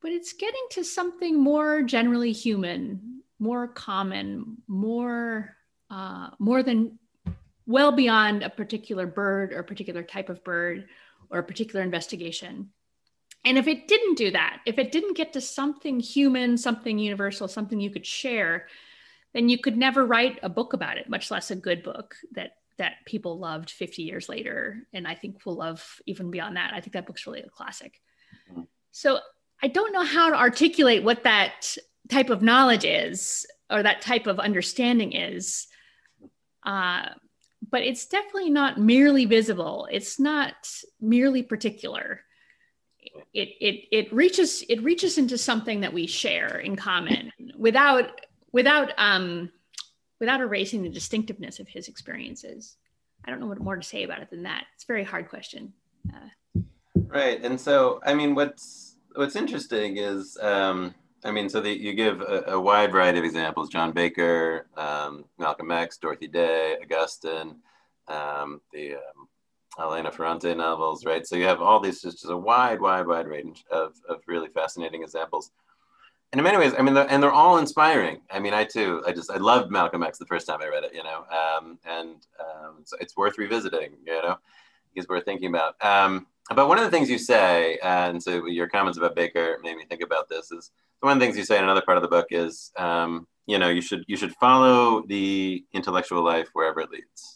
[0.00, 5.56] but it's getting to something more generally human, more common, more
[5.90, 6.96] uh, more than
[7.66, 10.86] well beyond a particular bird or a particular type of bird
[11.30, 12.70] or a particular investigation.
[13.44, 17.48] And if it didn't do that, if it didn't get to something human, something universal,
[17.48, 18.68] something you could share,
[19.34, 22.52] then you could never write a book about it, much less a good book that
[22.76, 26.72] that people loved 50 years later and I think will love even beyond that.
[26.74, 28.00] I think that book's really a classic.
[28.50, 28.62] Mm-hmm.
[28.90, 29.20] So
[29.62, 31.76] I don't know how to articulate what that
[32.10, 35.68] type of knowledge is or that type of understanding is.
[36.64, 37.10] Uh,
[37.70, 39.88] but it's definitely not merely visible.
[39.90, 40.54] It's not
[41.00, 42.22] merely particular.
[43.32, 48.20] It, it, it reaches it reaches into something that we share in common without
[48.54, 49.50] without um,
[50.20, 52.76] without erasing the distinctiveness of his experiences.
[53.26, 54.64] I don't know what more to say about it than that.
[54.74, 55.72] It's a very hard question.
[56.08, 56.60] Uh,
[56.94, 61.92] right, and so I mean, what's what's interesting is, um, I mean, so that you
[61.94, 67.56] give a, a, wide variety of examples: John Baker, um, Malcolm X, Dorothy Day, Augustine,
[68.08, 69.28] um, the um,
[69.80, 71.26] Elena Ferrante novels, right?
[71.26, 74.48] So you have all these just, just a wide, wide, wide range of, of really
[74.48, 75.50] fascinating examples
[76.34, 78.20] and in many ways, I mean, and they're all inspiring.
[78.28, 80.82] I mean, I too, I just, I loved Malcolm X the first time I read
[80.82, 84.38] it, you know, um, and um, so it's worth revisiting, you know,
[84.96, 85.76] it's worth thinking about.
[85.80, 89.76] Um, but one of the things you say, and so your comments about Baker made
[89.76, 92.02] me think about this, is one of the things you say in another part of
[92.02, 96.80] the book is, um, you know, you should you should follow the intellectual life wherever
[96.80, 97.33] it leads.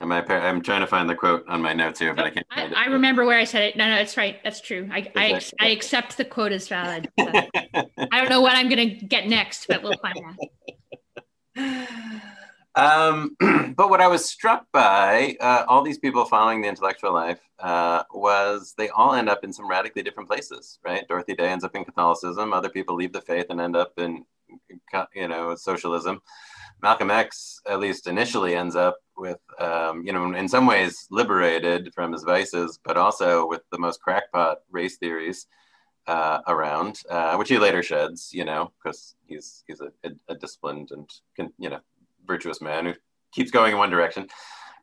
[0.00, 2.46] Am I, I'm trying to find the quote on my notes here, but I can't.
[2.50, 3.76] I, I, remember where I said it.
[3.76, 4.36] No, no, it's right.
[4.44, 4.88] That's true.
[4.92, 7.10] I, I, I, accept the quote as valid.
[7.18, 7.26] So.
[7.34, 10.18] I don't know what I'm going to get next, but we'll find
[11.56, 11.88] out.
[12.78, 13.36] Um,
[13.76, 18.04] but what I was struck by, uh, all these people following the intellectual life, uh,
[18.14, 21.06] was they all end up in some radically different places, right?
[21.08, 22.52] Dorothy Day ends up in Catholicism.
[22.52, 24.24] Other people leave the faith and end up in,
[25.12, 26.22] you know, socialism.
[26.82, 31.92] Malcolm X, at least initially, ends up with, um, you know, in some ways liberated
[31.94, 35.46] from his vices, but also with the most crackpot race theories
[36.06, 39.90] uh, around, uh, which he later sheds, you know, because he's he's a,
[40.28, 41.80] a, disciplined and you know
[42.26, 42.94] virtuous man who
[43.32, 44.26] keeps going in one direction,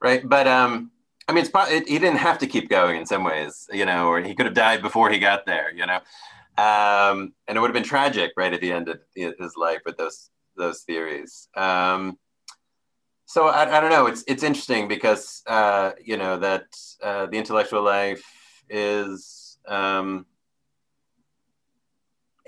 [0.01, 0.27] right?
[0.27, 0.91] But um,
[1.27, 4.08] I mean, it's it, he didn't have to keep going in some ways, you know,
[4.08, 5.99] or he could have died before he got there, you know.
[6.58, 10.29] Um, and it would have been tragic, right, if he ended his life with those
[10.55, 11.47] those theories.
[11.55, 12.17] Um,
[13.25, 14.05] so I, I, don't know.
[14.05, 16.65] It's it's interesting because uh, you know that
[17.01, 18.23] uh, the intellectual life
[18.69, 20.25] is um,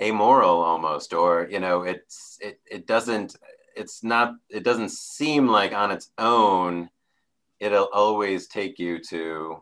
[0.02, 3.36] amoral almost, or you know, it's it it doesn't
[3.76, 6.90] it's not it doesn't seem like on its own
[7.60, 9.62] it'll always take you to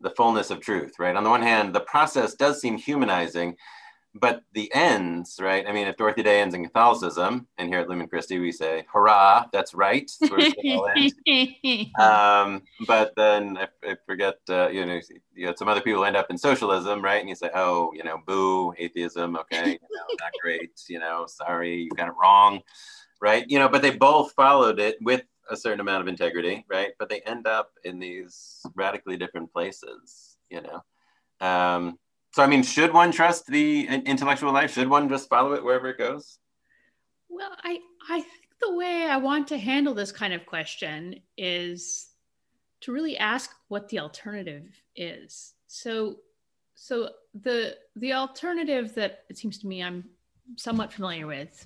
[0.00, 1.16] the fullness of truth, right?
[1.16, 3.56] On the one hand, the process does seem humanizing,
[4.14, 5.66] but the ends, right?
[5.66, 8.86] I mean, if Dorothy Day ends in Catholicism, and here at Lumen Christi we say,
[8.92, 10.08] hurrah, that's right.
[12.00, 15.00] um, but then I, I forget, uh, you know,
[15.34, 17.20] you had some other people end up in socialism, right?
[17.20, 21.26] And you say, oh, you know, boo, atheism, okay, you know, not great, you know,
[21.26, 22.60] sorry, you got it wrong,
[23.20, 23.44] right?
[23.48, 26.92] You know, but they both followed it with a certain amount of integrity, right?
[27.00, 30.82] But they end up in these radically different places, you know.
[31.40, 31.98] Um,
[32.34, 34.74] So, I mean, should one trust the intellectual life?
[34.74, 36.40] Should one just follow it wherever it goes?
[37.28, 37.78] Well, I,
[38.10, 42.08] I think the way I want to handle this kind of question is
[42.80, 44.66] to really ask what the alternative
[44.96, 45.54] is.
[45.68, 46.16] So,
[46.74, 47.10] so
[47.40, 50.02] the the alternative that it seems to me I'm
[50.56, 51.64] somewhat familiar with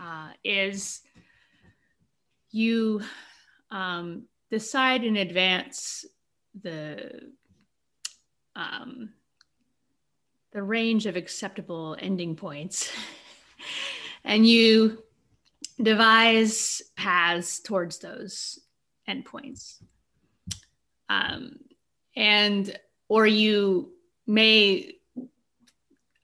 [0.00, 1.02] uh, is
[2.50, 3.00] you
[3.70, 6.04] um, decide in advance
[6.60, 7.30] the
[8.56, 9.10] um,
[10.54, 12.90] the range of acceptable ending points,
[14.24, 15.02] and you
[15.82, 18.60] devise paths towards those
[19.08, 19.82] endpoints.
[21.08, 21.56] Um,
[22.16, 22.78] and
[23.08, 23.92] or you
[24.26, 24.94] may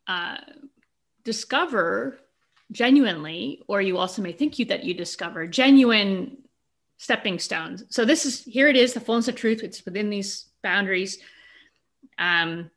[0.07, 0.37] uh,
[1.25, 2.19] discover
[2.71, 6.39] genuinely, or you also may think you that you discover genuine
[6.99, 7.85] stepping stones.
[7.89, 9.65] So this is here it is, the fullness of truth.
[9.65, 11.19] It's within these boundaries.
[12.17, 12.71] Um,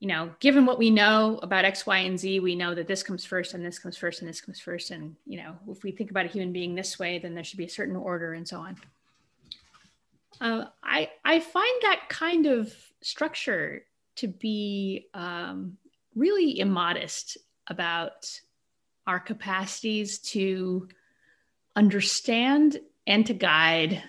[0.00, 3.02] you know, given what we know about X, Y, and Z, we know that this
[3.02, 4.90] comes first and this comes first and this comes first.
[4.92, 7.58] And, you know, if we think about a human being this way, then there should
[7.58, 8.76] be a certain order and so on.
[10.40, 13.82] Uh, I, I find that kind of structure
[14.16, 15.76] to be um,
[16.14, 18.40] really immodest about
[19.06, 20.88] our capacities to
[21.74, 24.02] understand and to guide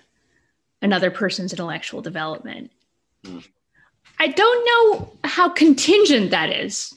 [0.81, 2.71] another person's intellectual development.
[3.23, 3.47] Mm.
[4.19, 6.93] I don't know how contingent that is.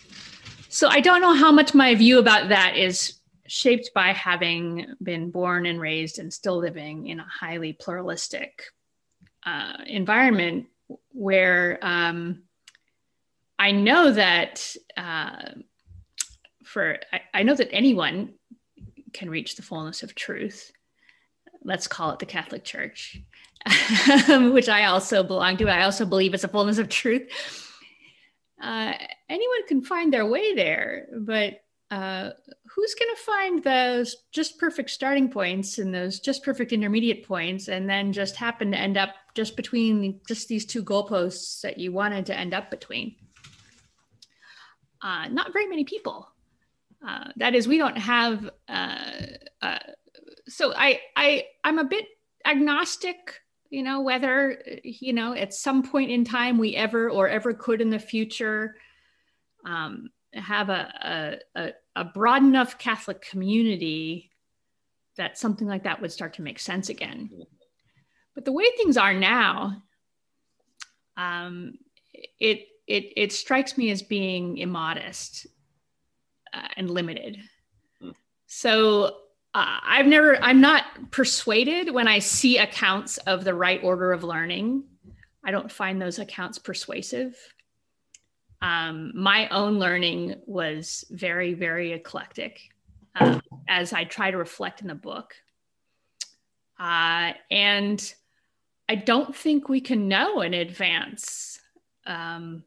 [0.68, 5.30] So I don't know how much my view about that is shaped by having been
[5.30, 8.64] born and raised and still living in a highly pluralistic
[9.44, 10.66] uh, environment
[11.10, 12.42] where um,
[13.58, 15.50] I know that uh,
[16.64, 18.34] for I, I know that anyone
[19.12, 20.72] can reach the fullness of truth.
[21.64, 23.20] Let's call it the Catholic Church.
[24.28, 25.68] which I also belong to.
[25.68, 27.30] I also believe it's a fullness of truth.
[28.60, 28.92] Uh,
[29.28, 32.30] anyone can find their way there, but uh,
[32.66, 37.68] who's going to find those just perfect starting points and those just perfect intermediate points,
[37.68, 41.92] and then just happen to end up just between just these two goalposts that you
[41.92, 43.14] wanted to end up between?
[45.00, 46.28] Uh, not very many people.
[47.06, 48.48] Uh, that is, we don't have.
[50.48, 52.06] So I, I, I'm a bit
[52.44, 53.40] agnostic
[53.72, 57.80] you know whether you know at some point in time we ever or ever could
[57.80, 58.76] in the future
[59.64, 64.30] um, have a, a, a broad enough catholic community
[65.16, 67.30] that something like that would start to make sense again
[68.34, 69.82] but the way things are now
[71.16, 71.78] um,
[72.38, 75.46] it it it strikes me as being immodest
[76.52, 77.38] uh, and limited
[78.00, 78.10] hmm.
[78.46, 79.16] so
[79.54, 84.24] uh, I've never, I'm not persuaded when I see accounts of the right order of
[84.24, 84.84] learning.
[85.44, 87.36] I don't find those accounts persuasive.
[88.62, 92.60] Um, my own learning was very, very eclectic
[93.16, 95.34] uh, as I try to reflect in the book.
[96.78, 98.14] Uh, and
[98.88, 101.60] I don't think we can know in advance
[102.06, 102.64] um,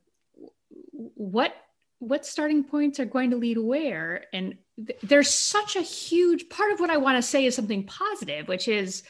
[0.91, 1.53] what
[1.99, 6.71] what starting points are going to lead where and th- there's such a huge part
[6.71, 9.03] of what i want to say is something positive which is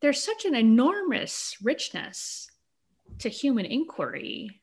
[0.00, 2.50] there's such an enormous richness
[3.18, 4.60] to human inquiry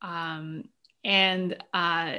[0.00, 0.64] um,
[1.04, 2.18] and uh,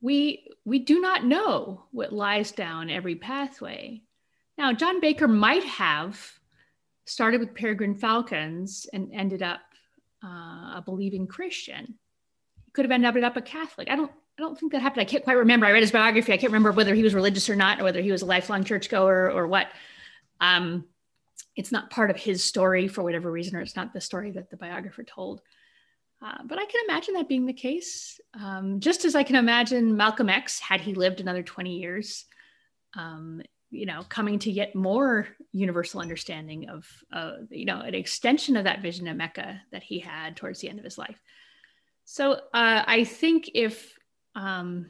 [0.00, 4.00] we we do not know what lies down every pathway
[4.56, 6.20] now john baker might have
[7.06, 9.60] started with peregrine falcons and ended up
[10.24, 11.94] uh, a believing christian
[12.78, 13.90] could have ended up a Catholic.
[13.90, 15.00] I don't I don't think that happened.
[15.00, 15.66] I can't quite remember.
[15.66, 16.32] I read his biography.
[16.32, 18.62] I can't remember whether he was religious or not, or whether he was a lifelong
[18.62, 19.66] churchgoer or what.
[20.40, 20.84] Um,
[21.56, 24.48] it's not part of his story for whatever reason, or it's not the story that
[24.48, 25.40] the biographer told.
[26.22, 28.20] Uh, but I can imagine that being the case.
[28.40, 32.24] Um, just as I can imagine Malcolm X, had he lived another 20 years,
[32.94, 38.56] um, you know, coming to yet more universal understanding of, uh, you know, an extension
[38.56, 41.20] of that vision of Mecca that he had towards the end of his life.
[42.04, 42.38] So uh,
[42.86, 43.97] I think if
[44.38, 44.86] um,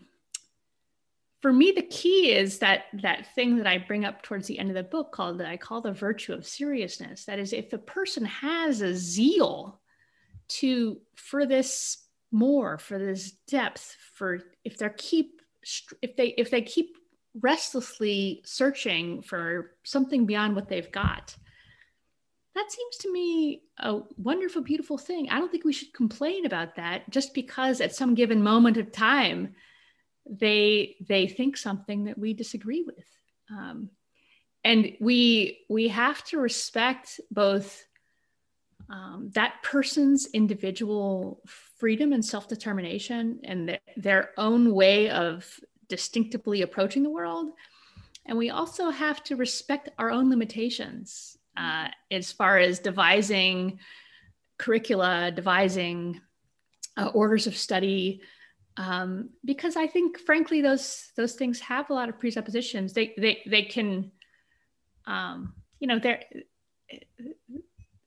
[1.41, 4.69] for me the key is that that thing that I bring up towards the end
[4.69, 7.25] of the book called that I call the virtue of seriousness.
[7.25, 9.81] That is, if a person has a zeal
[10.49, 15.41] to for this more, for this depth, for if they keep
[16.03, 16.97] if they if they keep
[17.41, 21.37] restlessly searching for something beyond what they've got
[22.59, 25.29] that seems to me a wonderful, beautiful thing.
[25.31, 28.91] I don't think we should complain about that just because at some given moment of
[28.91, 29.55] time
[30.29, 33.07] they they think something that we disagree with.
[33.51, 33.91] Um,
[34.65, 37.85] and we we have to respect both
[38.91, 41.41] um, that person's individual
[41.79, 45.47] freedom and self determination and th- their own way of
[45.89, 47.53] distinctively approaching the world.
[48.27, 53.81] And we also have to respect our own limitations uh, as far as devising
[54.59, 56.21] curricula, devising
[56.97, 58.21] uh, orders of study.
[58.77, 62.93] Um, because I think, frankly, those those things have a lot of presuppositions.
[62.93, 64.13] They they they can,
[65.07, 66.23] um, you know, they're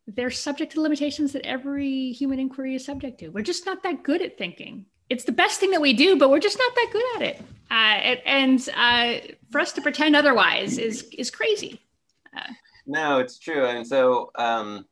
[0.08, 3.30] they're subject to limitations that every human inquiry is subject to.
[3.30, 4.86] We're just not that good at thinking.
[5.10, 7.42] It's the best thing that we do, but we're just not that good at it.
[7.70, 11.82] Uh, and uh, for us to pretend otherwise is is crazy.
[12.36, 12.54] Uh,
[12.92, 13.66] no, it's true.
[13.66, 14.86] And so um,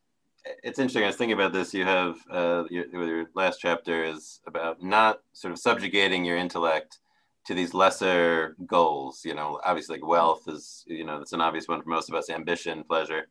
[0.64, 1.04] it's interesting.
[1.04, 1.74] I was thinking about this.
[1.74, 7.00] You have uh, your, your last chapter is about not sort of subjugating your intellect
[7.46, 9.22] to these lesser goals.
[9.24, 12.16] You know, obviously, like wealth is you know that's an obvious one for most of
[12.16, 12.30] us.
[12.30, 13.28] Ambition, pleasure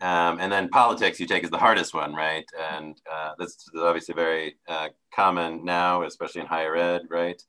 [0.00, 2.44] um, and then politics you take is the hardest one, right?
[2.70, 7.42] And uh, that's obviously very uh, common now, especially in higher ed, right?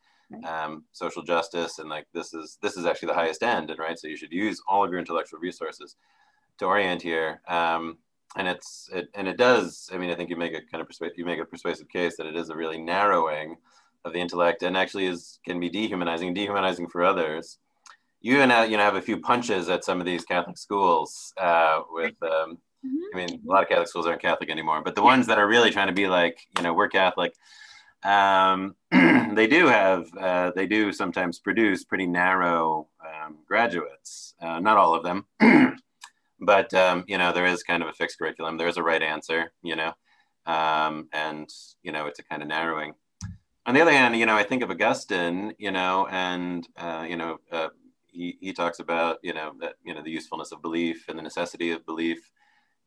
[0.45, 3.97] Um, social justice and like this is this is actually the highest end, and right.
[3.97, 5.95] So you should use all of your intellectual resources
[6.60, 7.41] to orient here.
[7.47, 7.97] Um,
[8.36, 9.89] and it's it, and it does.
[9.93, 12.18] I mean, I think you make a kind of persuasive you make a persuasive case
[12.18, 13.55] that it is a really narrowing
[14.05, 17.58] of the intellect, and actually is can be dehumanizing, dehumanizing for others
[18.22, 21.34] you and uh, you know have a few punches at some of these Catholic schools
[21.38, 22.16] uh, with.
[22.22, 22.97] Um, mm-hmm.
[23.14, 25.47] I mean, a lot of Catholic schools aren't Catholic anymore, but the ones that are
[25.47, 27.34] really trying to be like, you know, we're Catholic,
[28.03, 34.34] um, they do have, uh, they do sometimes produce pretty narrow um, graduates.
[34.41, 35.26] Uh, not all of them,
[36.39, 38.57] but um, you know, there is kind of a fixed curriculum.
[38.57, 39.93] There is a right answer, you know,
[40.45, 41.49] um, and
[41.83, 42.93] you know, it's a kind of narrowing.
[43.65, 47.17] On the other hand, you know, I think of Augustine, you know, and uh, you
[47.17, 47.67] know, uh,
[48.17, 51.23] he, he talks about you know that you know the usefulness of belief and the
[51.23, 52.31] necessity of belief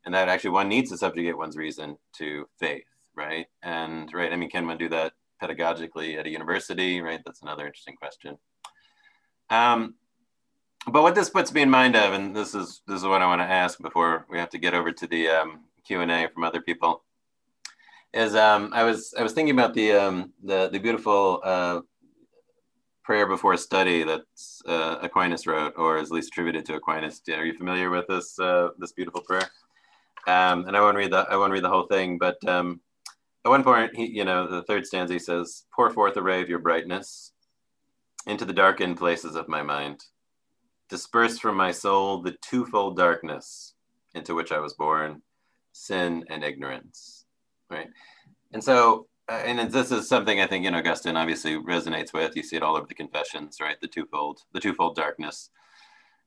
[0.05, 2.83] and that actually one needs to subjugate one's reason to faith
[3.15, 7.41] right and right i mean can one do that pedagogically at a university right that's
[7.41, 8.37] another interesting question
[9.49, 9.95] um,
[10.87, 13.25] but what this puts me in mind of and this is this is what i
[13.25, 16.61] want to ask before we have to get over to the um, q&a from other
[16.61, 17.03] people
[18.13, 21.81] is um, i was i was thinking about the um, the, the beautiful uh,
[23.03, 24.21] prayer before study that
[24.67, 27.21] uh, Aquinas wrote, or is at least attributed to Aquinas.
[27.29, 29.49] Are you familiar with this uh, this beautiful prayer?
[30.27, 32.79] Um, and I won't read the I won't read the whole thing, but um,
[33.43, 36.41] at one point, he, you know, the third stanza he says, "Pour forth a ray
[36.41, 37.33] of your brightness
[38.27, 40.05] into the darkened places of my mind,
[40.91, 43.73] disperse from my soul the twofold darkness
[44.13, 45.23] into which I was born,
[45.71, 47.25] sin and ignorance."
[47.71, 47.87] Right,
[48.53, 52.35] and so uh, and this is something I think you know Augustine obviously resonates with.
[52.35, 53.79] You see it all over the Confessions, right?
[53.79, 55.49] The twofold, the twofold darkness.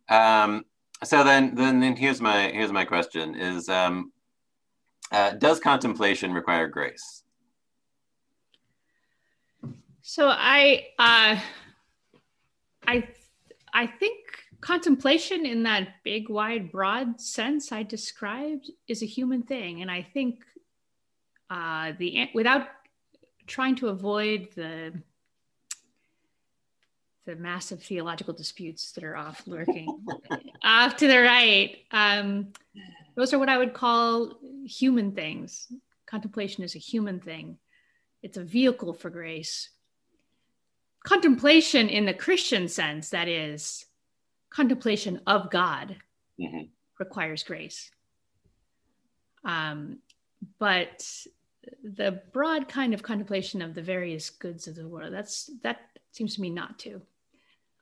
[0.08, 0.64] Um,
[1.02, 4.12] so then, then, then here's my here's my question: Is um,
[5.12, 7.24] uh, does contemplation require grace?
[10.00, 11.38] So I uh,
[12.86, 13.08] I
[13.74, 14.18] I think
[14.64, 20.00] contemplation in that big, wide, broad sense I described is a human thing, and I
[20.00, 20.42] think
[21.50, 22.68] uh, the without
[23.46, 24.94] trying to avoid the
[27.26, 29.86] the massive theological disputes that are off lurking
[30.64, 31.76] off to the right.
[31.90, 32.54] Um,
[33.16, 35.70] those are what I would call human things.
[36.06, 37.58] Contemplation is a human thing.
[38.22, 39.68] It's a vehicle for grace.
[41.04, 43.84] Contemplation, in the Christian sense, that is,
[44.54, 45.96] contemplation of God,
[46.40, 46.66] mm-hmm.
[46.98, 47.90] requires grace.
[49.44, 49.98] Um,
[50.58, 51.06] but
[51.82, 55.80] the broad kind of contemplation of the various goods of the world that's that
[56.12, 57.00] seems to me not to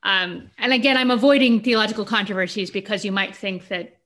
[0.04, 3.96] um, and again i'm avoiding theological controversies because you might think that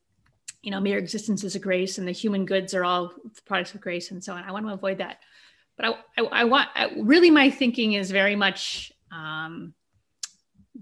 [0.63, 3.13] you know mere existence is a grace and the human goods are all
[3.45, 5.19] products of grace and so on i want to avoid that
[5.77, 9.75] but i, I, I want I, really my thinking is very much um,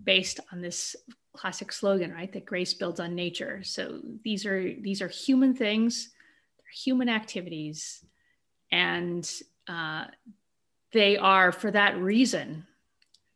[0.04, 0.94] based on this
[1.34, 6.10] classic slogan right that grace builds on nature so these are these are human things
[6.58, 8.04] they're human activities
[8.70, 9.30] and
[9.68, 10.04] uh,
[10.92, 12.66] they are, for that reason,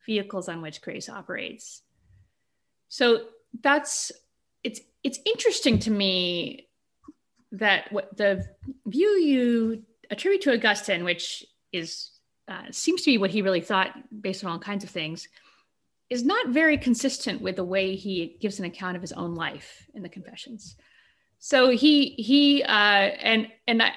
[0.07, 1.83] vehicles on which grace operates.
[2.89, 3.27] So
[3.63, 4.11] that's
[4.65, 6.69] it's it's interesting to me
[7.53, 8.47] that what the
[8.87, 12.11] view you attribute to Augustine, which is
[12.49, 15.29] uh, seems to be what he really thought based on all kinds of things,
[16.11, 19.87] is not very consistent with the way he gives an account of his own life
[19.95, 20.77] in the Confessions
[21.39, 23.93] so he he uh, and and I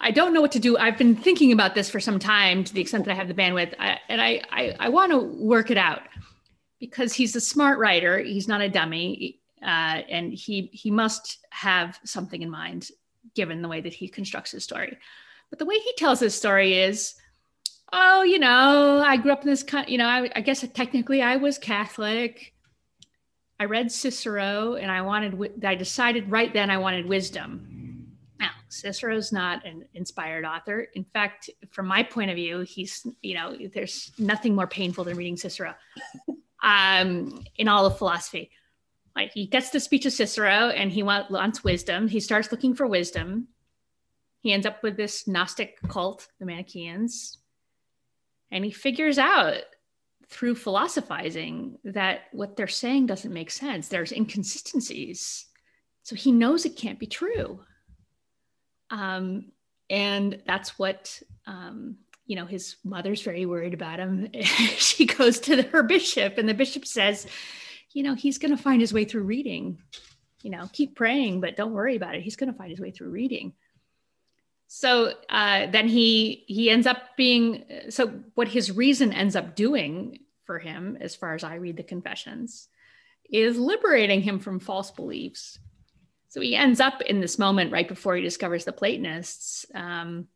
[0.00, 0.78] I don't know what to do.
[0.78, 3.34] I've been thinking about this for some time to the extent that I have the
[3.34, 6.02] bandwidth, I, and I I, I want to work it out
[6.80, 8.18] because he's a smart writer.
[8.18, 12.88] He's not a dummy, uh, and he he must have something in mind
[13.34, 14.96] given the way that he constructs his story.
[15.50, 17.14] But the way he tells his story is,
[17.92, 21.22] oh, you know, I grew up in this, kind, you know, I, I guess technically
[21.22, 22.52] I was Catholic.
[23.58, 28.12] I read Cicero and I wanted, I decided right then I wanted wisdom.
[28.38, 30.88] Now, Cicero's not an inspired author.
[30.94, 35.16] In fact, from my point of view, he's, you know, there's nothing more painful than
[35.16, 35.74] reading Cicero
[36.62, 38.50] um, in all of philosophy.
[39.14, 42.08] Like he gets the speech of Cicero and he wants wisdom.
[42.08, 43.48] He starts looking for wisdom.
[44.40, 47.38] He ends up with this Gnostic cult, the Manichaeans,
[48.50, 49.62] and he figures out
[50.28, 53.88] through philosophizing that what they're saying doesn't make sense.
[53.88, 55.46] There's inconsistencies.
[56.02, 57.60] So he knows it can't be true.
[58.90, 59.52] Um,
[59.88, 64.28] and that's what, um, you know, his mother's very worried about him.
[64.42, 67.26] she goes to the, her bishop, and the bishop says,
[67.92, 69.78] you know, he's going to find his way through reading.
[70.42, 72.22] You know, keep praying, but don't worry about it.
[72.22, 73.52] He's going to find his way through reading
[74.68, 80.18] so uh, then he he ends up being so what his reason ends up doing
[80.44, 82.68] for him as far as i read the confessions
[83.30, 85.58] is liberating him from false beliefs.
[86.28, 90.26] So he ends up in this moment right before he discovers the platonists um,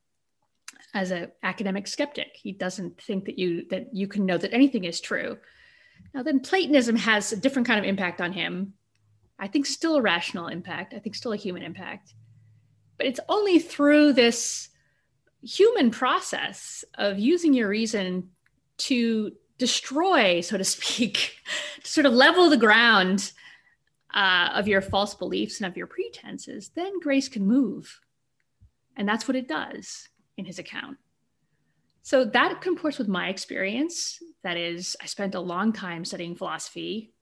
[0.94, 2.30] as an academic skeptic.
[2.34, 5.38] He doesn't think that you that you can know that anything is true.
[6.14, 8.74] Now then platonism has a different kind of impact on him.
[9.38, 10.94] I think still a rational impact.
[10.94, 12.14] I think still a human impact
[13.00, 14.68] but it's only through this
[15.42, 18.28] human process of using your reason
[18.76, 21.36] to destroy, so to speak,
[21.82, 23.32] to sort of level the ground
[24.12, 28.00] uh, of your false beliefs and of your pretenses, then grace can move.
[28.98, 30.98] And that's what it does in his account.
[32.02, 34.18] So that comports with my experience.
[34.44, 37.14] That is, I spent a long time studying philosophy,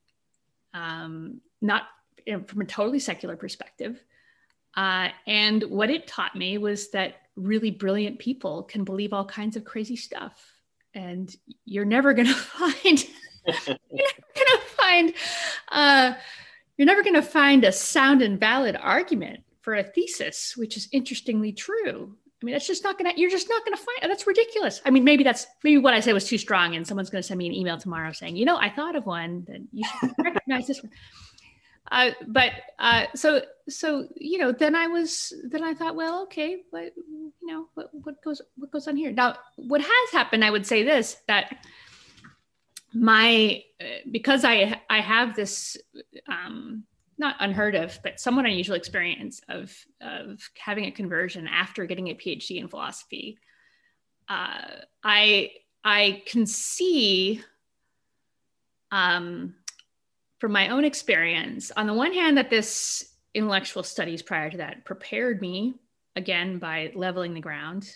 [0.75, 1.85] um, not
[2.47, 4.03] from a totally secular perspective,
[4.77, 9.57] uh, and what it taught me was that really brilliant people can believe all kinds
[9.57, 10.53] of crazy stuff.
[10.95, 13.05] And you're never going to find,
[13.47, 15.15] you're never going to find,
[15.71, 16.15] uh,
[16.77, 20.89] you're never going to find a sound and valid argument for a thesis, which is
[20.93, 22.17] interestingly true.
[22.41, 24.81] I mean, that's just not going to, you're just not going to find, that's ridiculous.
[24.87, 27.27] I mean, maybe that's, maybe what I said was too strong and someone's going to
[27.27, 30.13] send me an email tomorrow saying, you know, I thought of one that you should
[30.23, 30.93] recognize this one.
[31.91, 36.63] Uh, but uh, so so you know then i was then i thought well okay
[36.71, 39.13] what you know what, what goes what goes on here?
[39.13, 41.57] Now what has happened i would say this that
[42.93, 45.77] my uh, because i i have this
[46.27, 46.85] um
[47.19, 52.15] not unheard of but somewhat unusual experience of of having a conversion after getting a
[52.15, 53.39] phd in philosophy
[54.29, 54.63] uh
[55.05, 55.51] i
[55.85, 57.43] i can see
[58.91, 59.55] um
[60.39, 64.85] from my own experience, on the one hand, that this intellectual studies prior to that
[64.85, 65.75] prepared me
[66.17, 67.91] again by leveling the ground.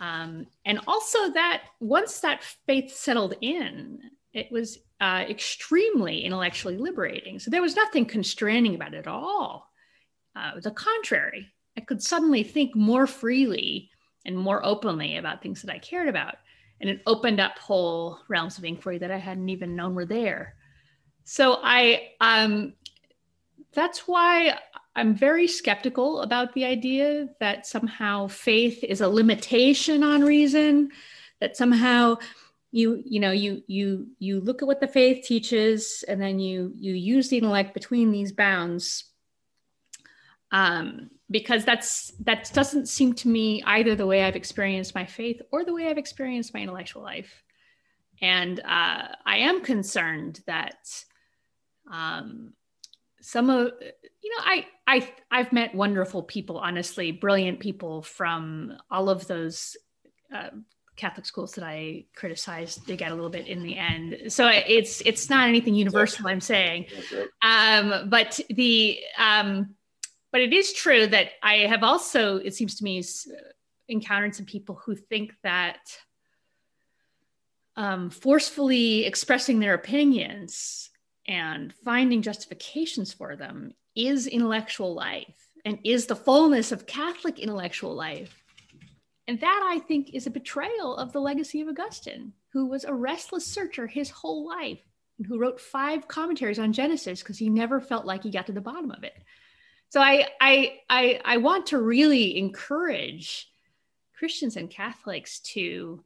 [0.00, 4.00] Um, and also that once that faith settled in,
[4.32, 7.38] it was uh, extremely intellectually liberating.
[7.38, 9.70] So there was nothing constraining about it at all.
[10.34, 11.46] Uh, the contrary,
[11.76, 13.90] I could suddenly think more freely
[14.26, 16.34] and more openly about things that I cared about.
[16.80, 20.56] And it opened up whole realms of inquiry that I hadn't even known were there.
[21.28, 22.74] So I um
[23.72, 24.56] that's why
[24.94, 30.90] I'm very skeptical about the idea that somehow faith is a limitation on reason,
[31.40, 32.18] that somehow
[32.70, 36.72] you you know you you you look at what the faith teaches and then you
[36.76, 39.04] you use the intellect between these bounds
[40.52, 45.42] um, because that's that doesn't seem to me either the way I've experienced my faith
[45.50, 47.42] or the way I've experienced my intellectual life.
[48.22, 51.04] And uh, I am concerned that
[51.90, 52.52] um,
[53.20, 53.72] some of
[54.22, 59.76] you know I I I've met wonderful people, honestly, brilliant people from all of those.
[60.34, 60.50] Uh,
[60.96, 64.32] Catholic schools that I criticized they get a little bit in the end.
[64.32, 66.86] So it's it's not anything universal I'm saying.
[67.42, 69.74] Um, but the um,
[70.32, 73.02] but it is true that I have also it seems to me
[73.88, 75.80] encountered some people who think that
[77.76, 80.88] um, forcefully expressing their opinions
[81.28, 87.94] and finding justifications for them is intellectual life and is the fullness of Catholic intellectual
[87.94, 88.42] life.
[89.26, 92.94] And that I think is a betrayal of the legacy of Augustine, who was a
[92.94, 94.80] restless searcher his whole life
[95.18, 98.52] and who wrote five commentaries on Genesis because he never felt like he got to
[98.52, 99.14] the bottom of it.
[99.88, 103.48] So I, I, I, I want to really encourage
[104.16, 106.02] Christians and Catholics to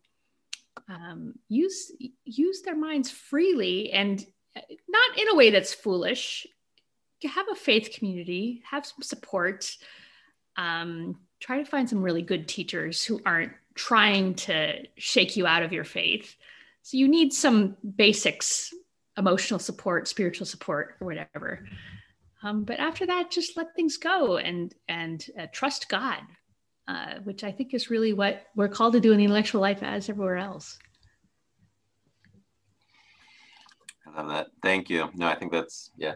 [0.88, 1.92] um, use
[2.24, 4.24] use their minds freely and
[4.56, 6.46] not in a way that's foolish.
[7.22, 9.70] Have a faith community, have some support,
[10.56, 15.62] um, try to find some really good teachers who aren't trying to shake you out
[15.62, 16.34] of your faith.
[16.82, 18.72] So you need some basics,
[19.16, 21.66] emotional support, spiritual support, or whatever.
[22.42, 26.20] Um, but after that, just let things go and and uh, trust God,
[26.88, 29.82] uh, which I think is really what we're called to do in the intellectual life
[29.82, 30.78] as everywhere else.
[34.16, 34.48] Love that.
[34.62, 35.08] Thank you.
[35.14, 36.14] No, I think that's yeah,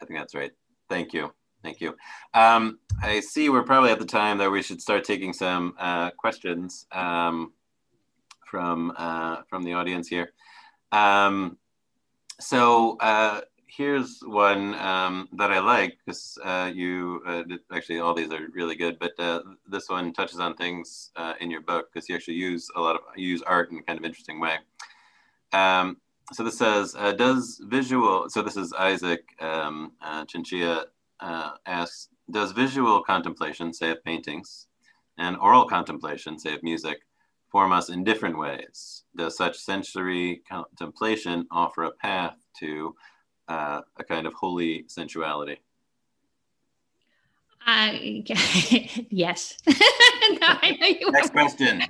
[0.00, 0.52] I think that's right.
[0.88, 1.32] Thank you.
[1.62, 1.96] Thank you.
[2.34, 6.10] Um, I see we're probably at the time that we should start taking some uh,
[6.12, 7.52] questions um,
[8.48, 10.32] from uh, from the audience here.
[10.92, 11.58] Um,
[12.40, 18.32] so uh, here's one um, that I like because uh, you uh, actually all these
[18.32, 21.10] are really good, but uh, this one touches on things
[21.40, 23.82] in your book because you actually use a lot of you use art in a
[23.82, 24.58] kind of interesting way.
[25.52, 25.98] Um,
[26.32, 29.92] so this says, does visual, so this is Isaac um,
[30.26, 30.86] Chinchilla
[31.20, 34.66] uh, asks, does visual contemplation, say of paintings,
[35.16, 36.98] and oral contemplation, say of music,
[37.50, 39.04] form us in different ways?
[39.16, 42.94] Does such sensory contemplation offer a path to
[43.48, 45.58] uh, a kind of holy sensuality?
[47.66, 47.92] Uh,
[49.10, 49.58] yes.
[49.66, 50.58] no,
[51.10, 51.82] Next question.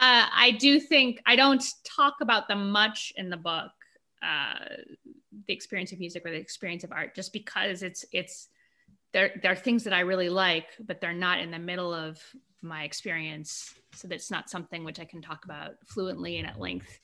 [0.00, 3.70] Uh, I do think I don't talk about them much in the book.
[4.22, 4.54] Uh,
[5.46, 8.48] the experience of music or the experience of art just because it's it's
[9.12, 12.18] there there are things that I really like, but they're not in the middle of
[12.62, 13.74] my experience.
[13.94, 16.98] So that's not something which I can talk about fluently and at length.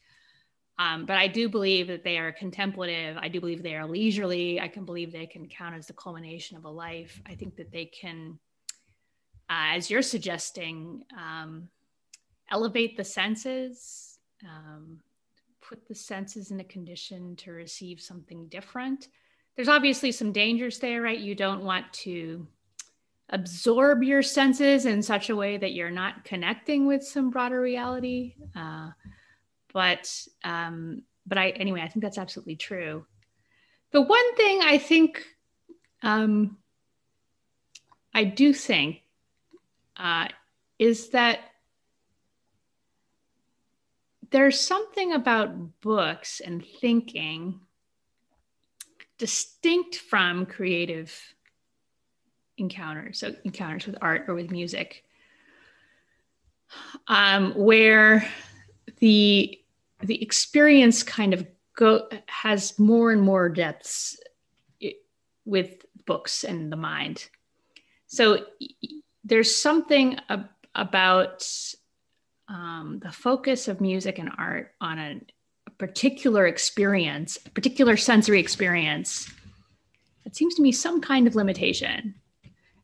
[0.78, 3.16] Um, but I do believe that they are contemplative.
[3.18, 4.60] I do believe they are leisurely.
[4.60, 7.20] I can believe they can count as the culmination of a life.
[7.26, 8.38] I think that they can,
[9.48, 11.68] uh, as you're suggesting, um,
[12.50, 15.00] elevate the senses, um,
[15.60, 19.08] put the senses in a condition to receive something different.
[19.56, 21.18] There's obviously some dangers there, right?
[21.18, 22.46] You don't want to
[23.30, 28.34] absorb your senses in such a way that you're not connecting with some broader reality.
[28.54, 28.90] Uh,
[29.72, 30.10] but
[30.44, 33.04] um, but I anyway, I think that's absolutely true.
[33.90, 35.24] The one thing I think
[36.02, 36.58] um,
[38.14, 39.02] I do think
[39.96, 40.28] uh,
[40.78, 41.40] is that
[44.30, 47.60] there's something about books and thinking
[49.18, 51.14] distinct from creative
[52.58, 55.04] encounters, so encounters with art or with music,
[57.08, 58.26] um, where
[58.98, 59.58] the
[60.02, 61.46] the experience kind of
[61.76, 64.18] go has more and more depths
[65.44, 67.28] with books and the mind.
[68.06, 68.46] So
[69.24, 71.48] there's something ab- about
[72.48, 75.20] um, the focus of music and art on a,
[75.66, 79.30] a particular experience, a particular sensory experience,
[80.24, 82.14] it seems to me some kind of limitation.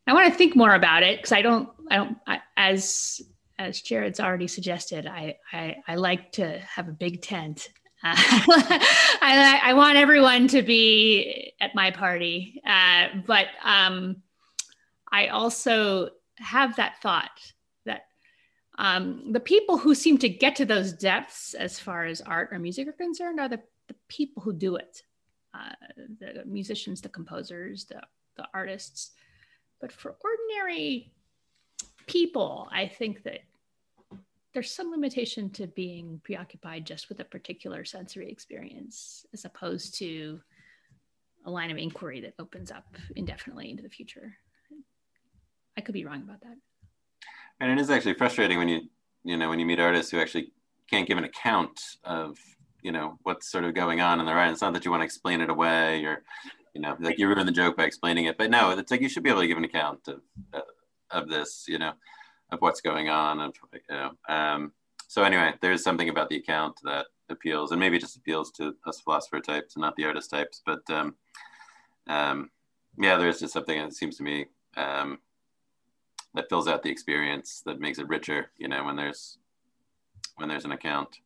[0.07, 3.21] I want to think more about it because I don't, I don't, I, as
[3.59, 7.69] as Jared's already suggested, I, I, I like to have a big tent.
[8.03, 14.17] Uh, I, I want everyone to be at my party, uh, but um,
[15.11, 16.09] I also
[16.39, 17.53] have that thought
[18.77, 22.59] um, the people who seem to get to those depths as far as art or
[22.59, 25.03] music are concerned are the, the people who do it.
[25.53, 25.73] Uh,
[26.19, 28.01] the musicians the composers the,
[28.37, 29.11] the artists.
[29.79, 31.11] But for ordinary
[32.07, 33.39] people i think that
[34.53, 40.39] there's some limitation to being preoccupied just with a particular sensory experience as opposed to
[41.45, 44.37] a line of inquiry that opens up indefinitely into the future.
[45.75, 46.57] I could be wrong about that
[47.63, 48.81] and it is actually frustrating when you
[49.23, 50.51] you know when you meet artists who actually
[50.89, 52.37] can't give an account of
[52.81, 54.51] you know what's sort of going on in their art.
[54.51, 56.23] It's not that you want to explain it away or
[56.73, 59.07] you know like you ruin the joke by explaining it, but no, it's like you
[59.07, 60.21] should be able to give an account of
[60.53, 60.59] uh,
[61.11, 61.93] of this, you know,
[62.51, 64.11] of what's going on, of you know.
[64.27, 64.73] Um,
[65.07, 68.99] so anyway, there's something about the account that appeals, and maybe just appeals to us
[68.99, 70.61] philosopher types and not the artist types.
[70.65, 71.15] But um,
[72.07, 72.49] um,
[72.97, 75.19] yeah, there's just something that seems to me um,
[76.33, 79.37] that fills out the experience that makes it richer you know when there's
[80.35, 81.19] when there's an account.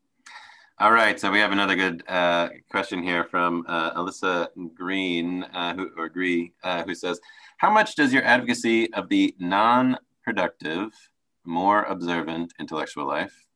[0.79, 5.73] All right so we have another good uh, question here from uh, alyssa green uh,
[5.75, 7.19] who or gree uh, who says
[7.57, 10.91] how much does your advocacy of the non-productive
[11.45, 13.47] more observant intellectual life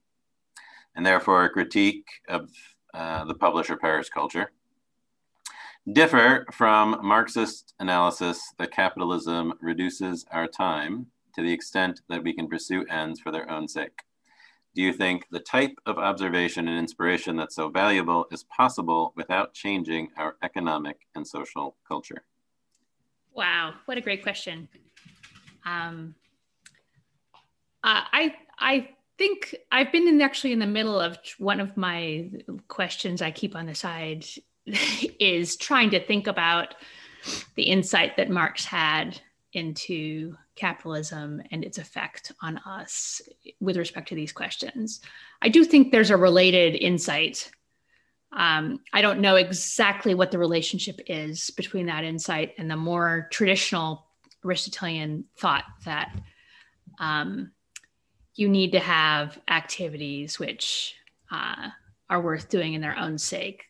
[0.95, 2.49] and therefore a critique of
[2.93, 4.51] uh, the publish or perish culture
[5.93, 12.47] differ from marxist analysis that capitalism reduces our time to the extent that we can
[12.47, 14.03] pursue ends for their own sake?
[14.73, 19.53] Do you think the type of observation and inspiration that's so valuable is possible without
[19.53, 22.23] changing our economic and social culture?
[23.33, 24.69] Wow, what a great question.
[25.65, 26.15] Um,
[27.83, 32.29] uh, I I think I've been in actually in the middle of one of my
[32.67, 34.25] questions I keep on the side
[34.65, 36.75] is trying to think about
[37.55, 39.19] the insight that Marx had
[39.53, 43.21] into capitalism and its effect on us
[43.59, 45.01] with respect to these questions.
[45.41, 47.51] I do think there's a related insight.
[48.31, 53.27] Um, I don't know exactly what the relationship is between that insight and the more
[53.31, 54.05] traditional
[54.45, 56.15] Aristotelian thought that
[56.99, 57.51] um,
[58.35, 60.95] you need to have activities which
[61.31, 61.69] uh,
[62.07, 63.65] are worth doing in their own sake,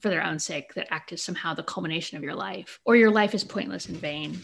[0.00, 3.10] for their own sake, that act as somehow the culmination of your life, or your
[3.10, 4.38] life is pointless and vain.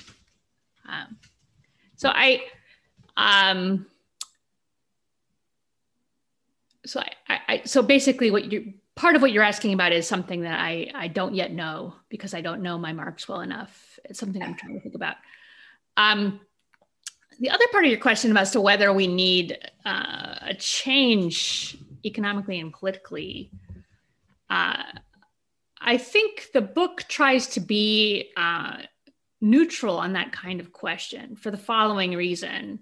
[0.88, 1.18] Um,
[2.00, 2.40] so I,
[3.18, 3.84] um,
[6.86, 10.40] so I, I, so basically, what you part of what you're asking about is something
[10.40, 13.98] that I I don't yet know because I don't know my Marx well enough.
[14.06, 15.16] It's something I'm trying to think about.
[15.98, 16.40] Um,
[17.38, 22.60] the other part of your question as to whether we need uh, a change economically
[22.60, 23.50] and politically,
[24.48, 24.84] uh,
[25.78, 28.78] I think the book tries to be uh,
[29.40, 32.80] neutral on that kind of question for the following reason.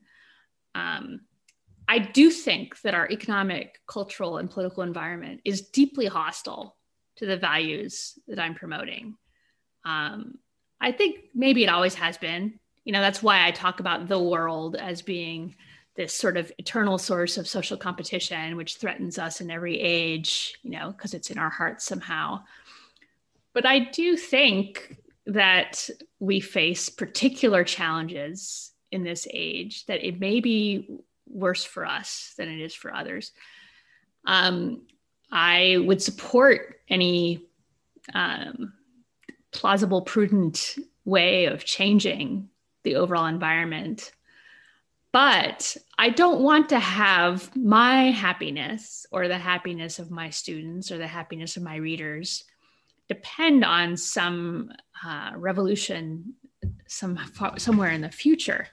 [0.74, 1.20] Um,
[1.86, 6.76] I do think that our economic, cultural, and political environment is deeply hostile
[7.16, 9.16] to the values that I'm promoting.
[9.84, 10.38] Um,
[10.80, 12.60] I think maybe it always has been.
[12.84, 15.56] You know, that's why I talk about the world as being
[15.96, 20.70] this sort of eternal source of social competition, which threatens us in every age, you
[20.70, 22.40] know, because it's in our hearts somehow.
[23.52, 24.96] But I do think
[25.28, 30.88] that we face particular challenges in this age that it may be
[31.28, 33.32] worse for us than it is for others.
[34.24, 34.86] Um,
[35.30, 37.42] I would support any
[38.14, 38.72] um,
[39.52, 42.48] plausible, prudent way of changing
[42.84, 44.12] the overall environment.
[45.12, 50.96] But I don't want to have my happiness or the happiness of my students or
[50.96, 52.44] the happiness of my readers
[53.08, 54.70] depend on some
[55.04, 56.34] uh, revolution
[56.86, 57.18] some
[57.56, 58.66] somewhere in the future.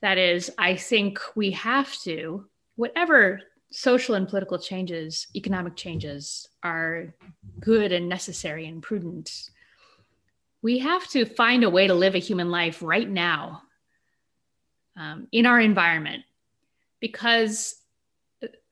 [0.00, 2.46] That is, I think we have to,
[2.76, 3.40] whatever
[3.70, 7.14] social and political changes, economic changes are
[7.60, 9.50] good and necessary and prudent.
[10.60, 13.62] We have to find a way to live a human life right now
[14.96, 16.24] um, in our environment
[17.00, 17.76] because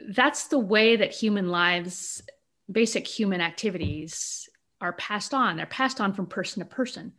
[0.00, 2.22] that's the way that human lives,
[2.70, 4.49] basic human activities,
[4.80, 5.56] are passed on.
[5.56, 7.12] They're passed on from person to person.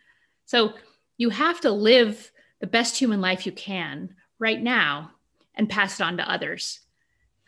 [0.46, 0.74] So
[1.18, 5.12] you have to live the best human life you can right now
[5.56, 6.80] and pass it on to others.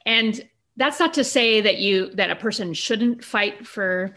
[0.06, 4.16] And that's not to say that you that a person shouldn't fight for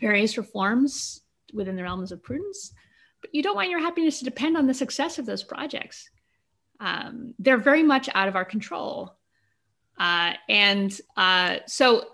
[0.00, 2.72] various reforms within the realms of prudence,
[3.20, 6.10] but you don't want your happiness to depend on the success of those projects.
[6.80, 9.16] Um, they're very much out of our control.
[9.98, 12.04] Uh, and uh, so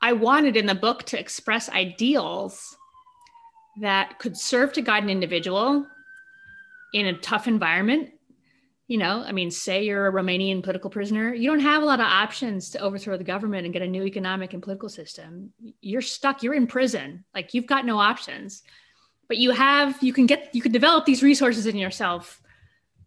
[0.00, 2.76] I wanted in the book to express ideals
[3.80, 5.86] that could serve to guide an individual
[6.94, 8.10] in a tough environment.
[8.88, 12.00] You know, I mean, say you're a Romanian political prisoner, you don't have a lot
[12.00, 15.52] of options to overthrow the government and get a new economic and political system.
[15.80, 17.24] You're stuck, you're in prison.
[17.34, 18.62] Like you've got no options.
[19.28, 22.40] But you have, you can get, you can develop these resources in yourself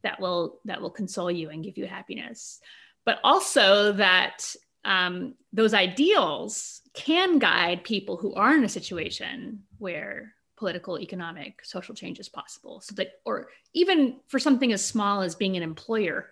[0.02, 2.60] that will that will console you and give you happiness.
[3.06, 4.56] But also that
[4.86, 11.96] um, those ideals can guide people who are in a situation where political, economic, social
[11.96, 12.82] change is possible.
[12.82, 16.30] So that, or even for something as small as being an employer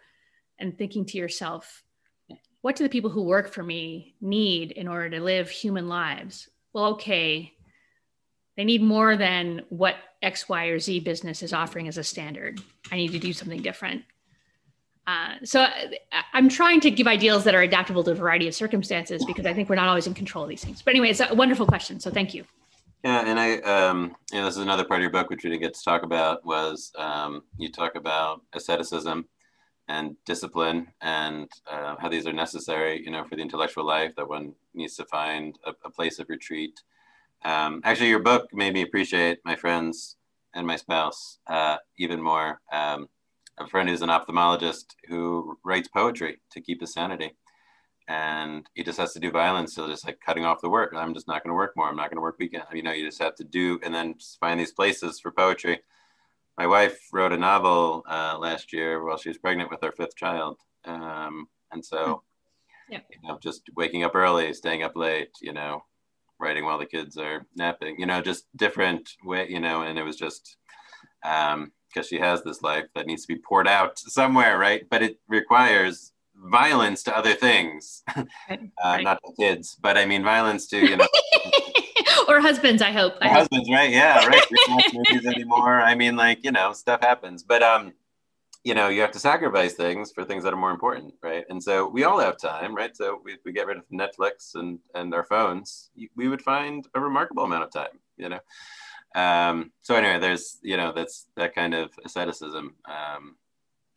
[0.59, 1.83] and thinking to yourself,
[2.61, 6.49] what do the people who work for me need in order to live human lives?
[6.73, 7.53] Well, okay,
[8.57, 12.59] they need more than what X, Y, or Z business is offering as a standard.
[12.91, 14.03] I need to do something different.
[15.07, 15.65] Uh, so
[16.33, 19.53] I'm trying to give ideals that are adaptable to a variety of circumstances because I
[19.53, 20.81] think we're not always in control of these things.
[20.81, 21.99] But anyway, it's a wonderful question.
[22.01, 22.43] So thank you.
[23.05, 25.49] Yeah, and I, um, you know, this is another part of your book which we
[25.49, 29.25] didn't get to talk about was um, you talk about asceticism
[29.87, 34.27] and discipline and uh, how these are necessary, you know, for the intellectual life that
[34.27, 36.81] one needs to find a, a place of retreat.
[37.45, 40.17] Um, actually, your book made me appreciate my friends
[40.53, 42.59] and my spouse uh, even more.
[42.73, 43.07] Um,
[43.59, 47.35] a friend who's an ophthalmologist who writes poetry to keep his sanity.
[48.07, 49.75] And he just has to do violence.
[49.75, 50.93] So just like cutting off the work.
[50.95, 51.89] I'm just not going to work more.
[51.89, 52.63] I'm not going to work weekend.
[52.71, 55.79] You know, you just have to do and then find these places for poetry.
[56.57, 60.15] My wife wrote a novel uh, last year while she was pregnant with our fifth
[60.15, 60.57] child.
[60.85, 62.23] Um, and so,
[62.87, 62.93] hmm.
[62.93, 62.99] yeah.
[63.11, 65.83] you know, just waking up early, staying up late, you know,
[66.39, 70.03] writing while the kids are napping, you know, just different way, you know, and it
[70.03, 70.57] was just,
[71.25, 74.83] um, because she has this life that needs to be poured out somewhere, right?
[74.89, 78.03] But it requires violence to other things,
[78.49, 78.69] right.
[78.81, 81.07] Uh, not to kids, but I mean violence to you know.
[82.27, 83.13] or husbands, I hope.
[83.21, 83.75] I husbands, hope.
[83.75, 83.89] right?
[83.89, 84.43] Yeah, right.
[84.93, 85.81] movies anymore.
[85.81, 87.93] I mean, like you know, stuff happens, but um,
[88.63, 91.45] you know, you have to sacrifice things for things that are more important, right?
[91.49, 92.95] And so we all have time, right?
[92.95, 96.99] So we, we get rid of Netflix and and our phones, we would find a
[96.99, 98.39] remarkable amount of time, you know.
[99.17, 103.35] Um, so anyway, there's you know that's that kind of asceticism um,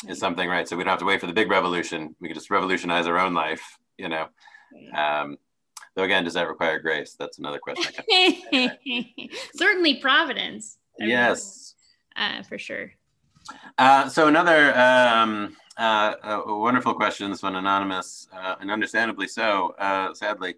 [0.09, 0.67] is something, right?
[0.67, 2.17] So we don't have to wait for the big revolution.
[2.21, 4.29] We can just revolutionize our own life, you know.
[4.97, 5.37] Um,
[5.95, 7.17] though again, does that require grace?
[7.19, 7.93] That's another question.
[9.55, 10.79] Certainly, providence.
[10.99, 11.75] I yes,
[12.17, 12.93] mean, uh, for sure.
[13.77, 17.31] Uh, so another um, uh, a wonderful question.
[17.31, 19.75] This one anonymous, uh, and understandably so.
[19.79, 20.55] Uh, sadly,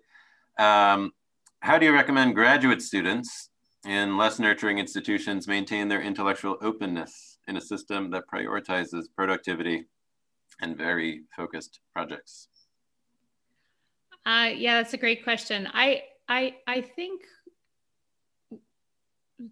[0.56, 1.12] um,
[1.58, 3.48] how do you recommend graduate students
[3.86, 9.86] in less nurturing institutions maintain their intellectual openness in a system that prioritizes productivity
[10.60, 12.48] and very focused projects?
[14.24, 15.68] Uh, yeah, that's a great question.
[15.72, 17.22] I I I think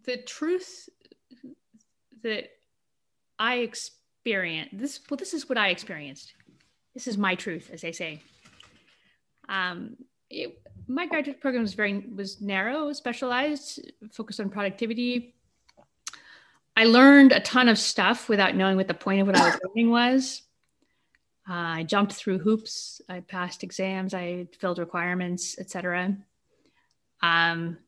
[0.04, 0.88] the truth
[2.22, 2.50] that
[3.38, 5.00] I experienced this.
[5.10, 6.34] Well, this is what I experienced.
[6.94, 8.22] This is my truth, as they say.
[9.48, 9.96] Um,
[10.28, 10.60] it,
[10.90, 15.34] my graduate program was very was narrow, specialized, focused on productivity.
[16.76, 19.60] I learned a ton of stuff without knowing what the point of what I was
[19.64, 20.42] learning was.
[21.48, 23.00] Uh, I jumped through hoops.
[23.08, 24.14] I passed exams.
[24.14, 26.16] I filled requirements, etc.
[27.22, 27.78] Um,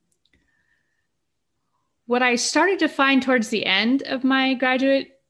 [2.06, 5.20] what I started to find towards the end of my graduate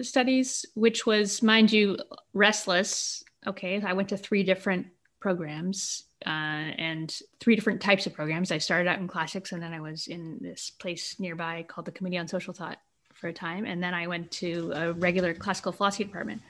[0.00, 1.96] studies, which was, mind you,
[2.34, 3.24] restless.
[3.46, 4.86] Okay, I went to three different
[5.20, 8.52] programs uh, and three different types of programs.
[8.52, 11.92] I started out in classics, and then I was in this place nearby called the
[11.92, 12.78] Committee on Social Thought
[13.14, 16.42] for a time, and then I went to a regular classical philosophy department.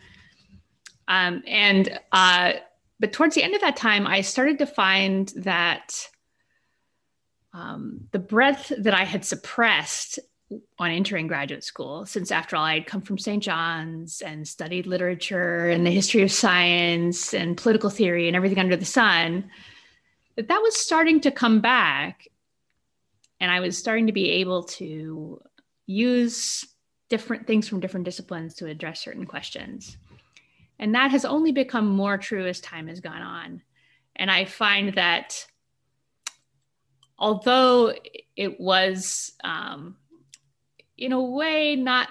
[1.09, 2.55] Um, and uh,
[3.01, 6.09] but towards the end of that time, I started to find that
[7.53, 10.19] um, the breadth that I had suppressed
[10.79, 13.43] on entering graduate school, since after all, I had come from St.
[13.43, 18.77] John's and studied literature and the history of science and political theory and everything under
[18.77, 19.51] the sun,
[20.37, 22.29] that that was starting to come back.
[23.41, 25.41] And I was starting to be able to
[25.87, 26.65] use
[27.09, 29.97] different things from different disciplines to address certain questions.
[30.79, 33.63] And that has only become more true as time has gone on.
[34.17, 35.47] And I find that
[37.19, 37.95] although
[38.37, 39.97] it was um,
[41.03, 42.09] in a way not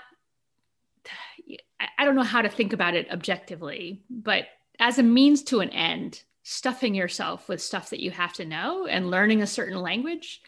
[1.97, 4.45] I don't know how to think about it objectively, but
[4.79, 8.85] as a means to an end, stuffing yourself with stuff that you have to know
[8.85, 10.41] and learning a certain language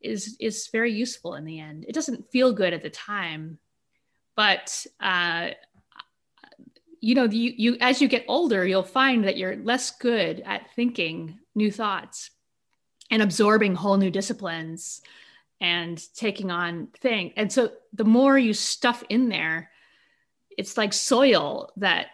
[0.00, 1.84] is is very useful in the end.
[1.86, 3.58] It doesn't feel good at the time,
[4.34, 5.50] but uh,
[7.00, 10.74] you know, you, you as you get older, you'll find that you're less good at
[10.74, 12.30] thinking new thoughts
[13.10, 15.00] and absorbing whole new disciplines
[15.60, 17.32] and taking on thing.
[17.36, 19.70] And so the more you stuff in there,
[20.56, 22.06] it's like soil that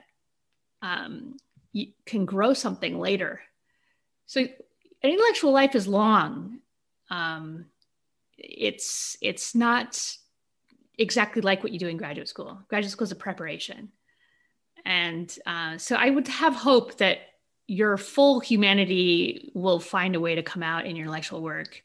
[0.80, 1.36] um,
[1.72, 3.40] you can grow something later.
[4.26, 4.48] So an
[5.10, 6.58] intellectual life is long.
[7.10, 7.66] Um,
[8.38, 10.16] it's it's not
[10.98, 12.60] exactly like what you do in graduate school.
[12.68, 13.90] Graduate school is a preparation,
[14.84, 17.18] and uh, so I would have hope that
[17.66, 21.82] your full humanity will find a way to come out in your intellectual work.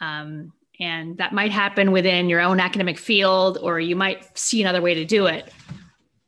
[0.00, 4.82] Um, and that might happen within your own academic field or you might see another
[4.82, 5.52] way to do it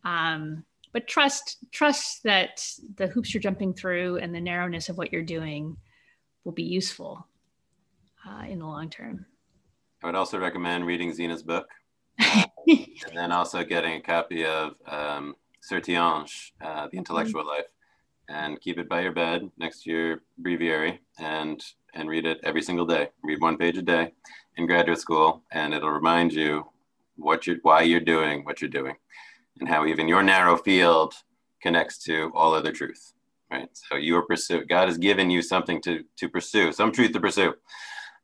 [0.05, 2.65] um, but trust trust that
[2.97, 5.77] the hoops you're jumping through and the narrowness of what you're doing
[6.45, 7.27] will be useful
[8.29, 9.27] uh, in the long term
[10.03, 11.69] i would also recommend reading zena's book
[12.19, 15.35] and then also getting a copy of um,
[15.69, 17.51] Sertillanges, uh, The Intellectual mm-hmm.
[17.51, 17.67] Life,
[18.29, 21.63] and keep it by your bed next to your breviary and
[21.95, 23.09] and read it every single day.
[23.23, 24.13] Read one page a day
[24.57, 26.67] in graduate school, and it'll remind you
[27.17, 28.97] what you're, why you're doing what you're doing,
[29.59, 31.15] and how even your narrow field
[31.63, 33.13] connects to all other truth.
[33.51, 33.69] Right.
[33.73, 34.65] So you are pursue.
[34.67, 37.55] God has given you something to to pursue, some truth to pursue,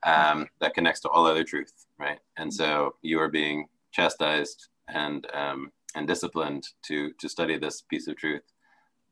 [0.04, 1.86] um, that connects to all other truth.
[1.98, 2.18] Right.
[2.36, 8.06] And so you are being chastised and um, and disciplined to to study this piece
[8.06, 8.42] of truth.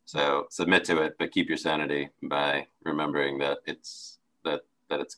[0.05, 4.12] So submit to it, but keep your sanity by remembering that it's
[4.45, 5.17] that that it's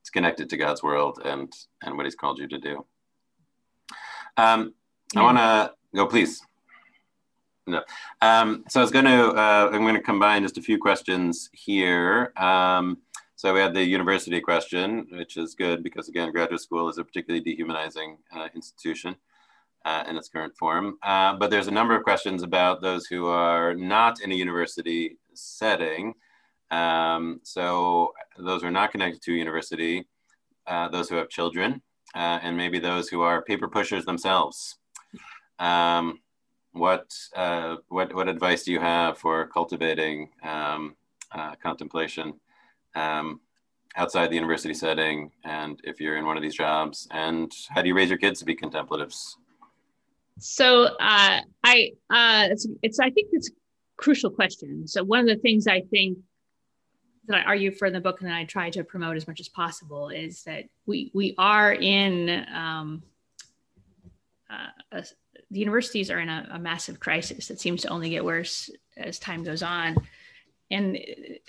[0.00, 1.52] it's connected to God's world and
[1.82, 2.84] and what He's called you to do.
[4.36, 4.74] Um,
[5.16, 6.42] I want to go, please.
[7.66, 7.82] No.
[8.22, 11.50] Um, so I was going to uh, I'm going to combine just a few questions
[11.52, 12.32] here.
[12.36, 12.98] Um,
[13.36, 17.04] so we had the university question, which is good because again, graduate school is a
[17.04, 19.16] particularly dehumanizing uh, institution.
[19.84, 20.98] uh, in its current form.
[21.02, 25.16] Uh, but there's a number of questions about those who are not in a university
[25.34, 26.14] setting.
[26.70, 30.06] Um, so those are not connected to university,
[30.66, 31.82] uh, those who have children,
[32.14, 34.78] uh, and maybe those who are paper pushers themselves.
[35.58, 36.20] Um,
[36.72, 40.94] what, uh, what, what advice do you have for cultivating um,
[41.32, 42.34] uh, contemplation
[42.94, 43.40] um,
[43.96, 45.30] outside the university setting?
[45.44, 48.38] And if you're in one of these jobs, and how do you raise your kids
[48.40, 49.36] to be contemplatives?
[50.38, 53.50] So uh, I, uh, it's, it's, I think it's
[53.96, 54.86] crucial question.
[54.86, 56.18] So one of the things I think
[57.28, 59.40] that I argue for in the book and that I try to promote as much
[59.40, 63.02] as possible is that we we are in um,
[64.50, 65.04] uh, a,
[65.50, 69.18] the universities are in a, a, massive crisis that seems to only get worse as
[69.18, 69.96] time goes on,
[70.70, 70.98] and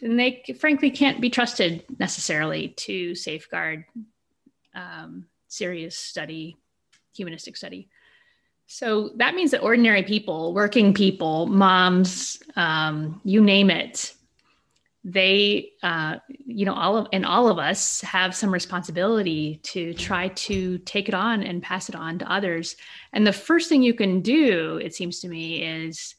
[0.01, 3.85] and they frankly can't be trusted necessarily to safeguard
[4.75, 6.57] um, serious study,
[7.15, 7.89] humanistic study.
[8.67, 14.13] So that means that ordinary people, working people, moms, um, you name it,
[15.03, 20.27] they uh, you know all of and all of us have some responsibility to try
[20.29, 22.75] to take it on and pass it on to others.
[23.13, 26.15] And the first thing you can do it seems to me is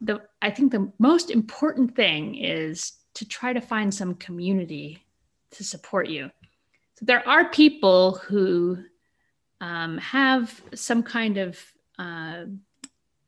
[0.00, 5.04] the i think the most important thing is to try to find some community
[5.52, 6.30] to support you.
[6.98, 8.78] So there are people who
[9.60, 11.58] um, have some kind of
[11.98, 12.44] uh,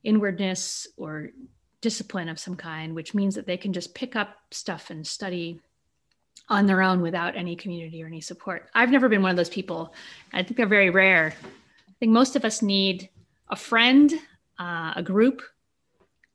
[0.02, 1.30] inwardness or
[1.80, 5.60] discipline of some kind, which means that they can just pick up stuff and study
[6.48, 8.68] on their own without any community or any support.
[8.74, 9.94] I've never been one of those people.
[10.32, 11.34] I think they're very rare.
[11.42, 13.08] I think most of us need
[13.48, 14.12] a friend,
[14.58, 15.42] uh, a group,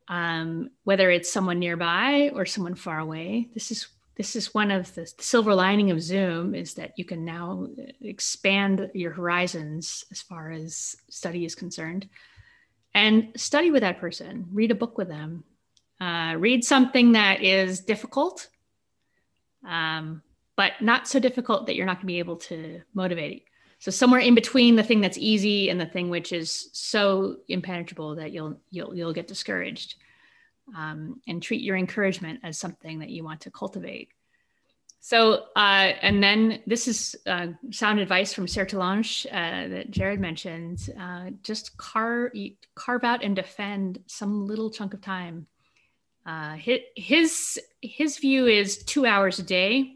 [0.07, 3.49] um, whether it's someone nearby or someone far away.
[3.53, 7.25] This is this is one of the silver lining of Zoom is that you can
[7.25, 7.67] now
[8.01, 12.07] expand your horizons as far as study is concerned
[12.93, 15.43] and study with that person, read a book with them,
[15.99, 18.49] uh, read something that is difficult,
[19.67, 20.21] um,
[20.57, 23.43] but not so difficult that you're not going to be able to motivate it.
[23.79, 28.15] So somewhere in between the thing that's easy and the thing which is so impenetrable
[28.15, 29.95] that you'll you'll you'll get discouraged,
[30.77, 34.09] um, and treat your encouragement as something that you want to cultivate.
[35.03, 40.87] So, uh, and then this is uh, sound advice from Sertillanges uh, that Jared mentioned.
[40.97, 42.31] Uh, just carve,
[42.75, 45.47] carve out and defend some little chunk of time.
[46.23, 46.55] Uh,
[46.95, 49.95] his, his view is two hours a day.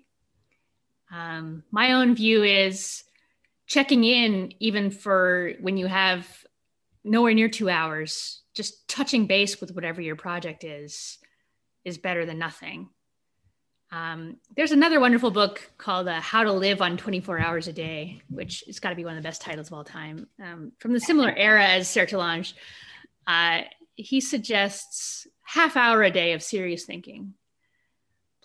[1.14, 3.04] Um, my own view is
[3.68, 6.28] checking in even for when you have
[7.04, 11.20] nowhere near two hours, just touching base with whatever your project is,
[11.84, 12.90] is better than nothing.
[13.92, 18.22] Um, there's another wonderful book called uh, How to Live on 24 Hours a Day,
[18.30, 20.28] which has got to be one of the best titles of all time.
[20.44, 22.54] Um, from the similar era as Sertillanges,
[23.28, 23.62] uh,
[23.96, 27.34] he suggests half hour a day of serious thinking,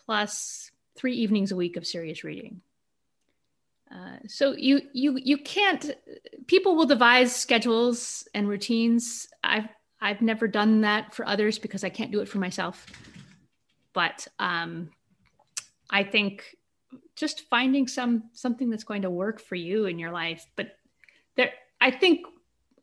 [0.05, 2.61] plus three evenings a week of serious reading.
[3.93, 5.91] Uh, so you you you can't.
[6.47, 9.27] People will devise schedules and routines.
[9.43, 9.69] I've
[10.01, 12.87] I've never done that for others because I can't do it for myself.
[13.93, 14.91] But um,
[15.91, 16.57] I think
[17.17, 20.47] just finding some something that's going to work for you in your life.
[20.57, 20.77] But
[21.37, 22.27] there, I think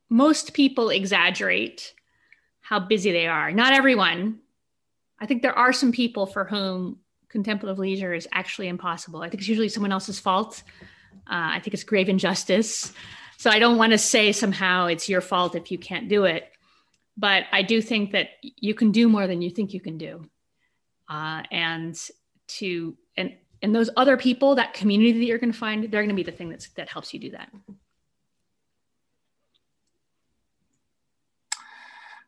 [0.09, 1.93] most people exaggerate
[2.61, 3.51] how busy they are.
[3.51, 4.39] Not everyone.
[5.19, 9.21] I think there are some people for whom contemplative leisure is actually impossible.
[9.21, 10.63] I think it's usually someone else's fault.
[11.29, 12.93] Uh, I think it's grave injustice.
[13.37, 16.49] So I don't want to say somehow it's your fault if you can't do it.
[17.17, 20.29] But I do think that you can do more than you think you can do.
[21.09, 21.99] Uh, and
[22.47, 26.09] to and and those other people that community that you're going to find they're going
[26.09, 27.49] to be the thing that's that helps you do that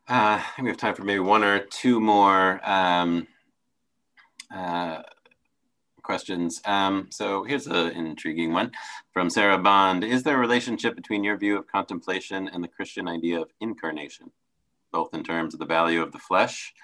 [0.08, 3.28] uh, I think we have time for maybe one or two more um,
[4.52, 5.02] uh,
[6.02, 6.60] questions.
[6.64, 8.72] Um, so here's an intriguing one
[9.12, 10.02] from Sarah Bond.
[10.02, 14.32] Is there a relationship between your view of contemplation and the Christian idea of incarnation,
[14.90, 16.74] both in terms of the value of the flesh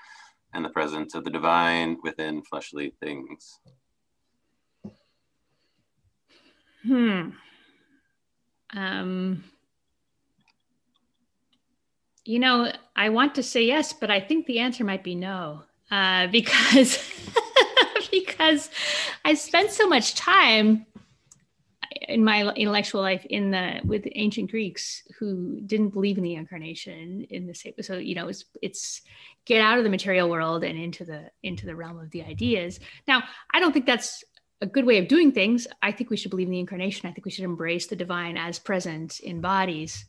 [0.53, 3.61] and the presence of the divine within fleshly things.
[6.85, 7.31] Hmm.
[8.75, 9.45] Um,
[12.25, 15.63] you know, I want to say yes, but I think the answer might be no,
[15.91, 16.99] uh, because
[18.11, 18.71] because
[19.25, 20.87] I spent so much time
[22.09, 27.27] in my intellectual life in the with ancient Greeks who didn't believe in the incarnation
[27.31, 29.03] in the same so you know it's it's
[29.45, 32.81] get out of the material world and into the into the realm of the ideas.
[33.07, 34.25] Now I don't think that's
[34.61, 35.67] a good way of doing things.
[35.83, 37.09] I think we should believe in the incarnation.
[37.09, 40.07] I think we should embrace the divine as present in bodies.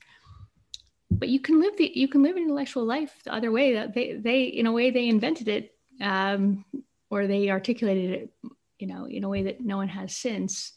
[1.11, 3.73] But you can live the you can live an intellectual life the other way.
[3.73, 6.65] That they they in a way they invented it um,
[7.09, 8.33] or they articulated it
[8.79, 10.73] you know in a way that no one has since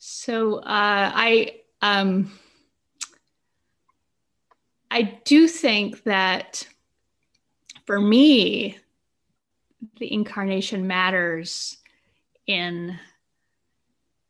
[0.00, 0.62] so uh,
[1.14, 2.32] i um,
[4.90, 6.66] i do think that
[7.84, 8.76] for me
[9.98, 11.76] the incarnation matters
[12.46, 12.98] in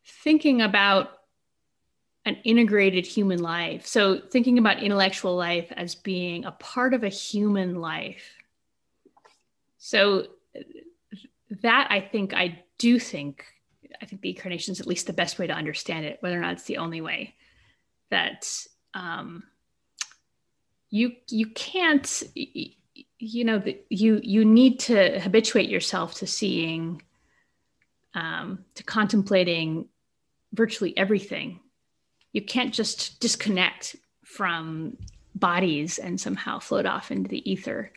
[0.05, 1.21] thinking about
[2.25, 3.87] an integrated human life.
[3.87, 8.35] So, thinking about intellectual life as being a part of a human life.
[9.79, 10.27] So,
[11.63, 13.45] that I think, I do think,
[14.03, 16.41] I think the incarnation is at least the best way to understand it, whether or
[16.41, 17.35] not it's the only way.
[18.11, 18.51] That
[18.95, 19.45] um,
[20.91, 27.03] you you can't you know you you need to habituate yourself to seeing
[28.15, 29.89] um, to contemplating
[30.53, 31.61] virtually everything
[32.33, 34.97] you can't just disconnect from
[35.35, 37.93] bodies and somehow float off into the ether.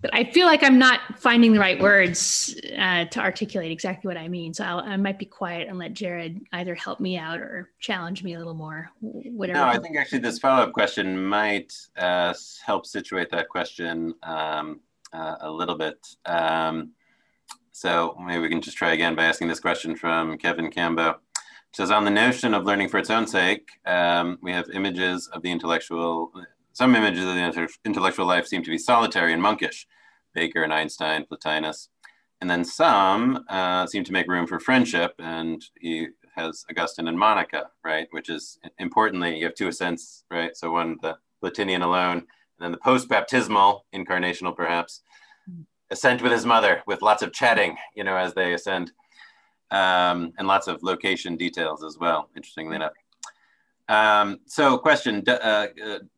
[0.00, 4.16] But I feel like I'm not finding the right words uh, to articulate exactly what
[4.16, 4.54] I mean.
[4.54, 8.22] So I'll, i might be quiet and let Jared either help me out or challenge
[8.22, 8.90] me a little more.
[9.00, 9.58] Whatever.
[9.58, 12.32] No, I think actually this follow-up question might uh,
[12.64, 14.80] help situate that question um,
[15.12, 16.06] uh, a little bit.
[16.26, 16.92] Um,
[17.72, 21.16] so maybe we can just try again by asking this question from Kevin Cambo
[21.72, 25.42] says on the notion of learning for its own sake, um, we have images of
[25.42, 26.32] the intellectual,
[26.78, 29.84] some images of the intellectual life seem to be solitary and monkish,
[30.32, 31.88] Baker and Einstein, Plotinus.
[32.40, 36.06] And then some uh, seem to make room for friendship, and he
[36.36, 38.06] has Augustine and Monica, right?
[38.12, 40.56] Which is importantly, you have two ascents, right?
[40.56, 45.02] So one, the Plotinian alone, and then the post-baptismal, incarnational perhaps,
[45.90, 48.92] ascent with his mother, with lots of chatting, you know, as they ascend
[49.72, 52.92] um, and lots of location details as well, interestingly enough.
[53.88, 55.66] Um, so question, uh,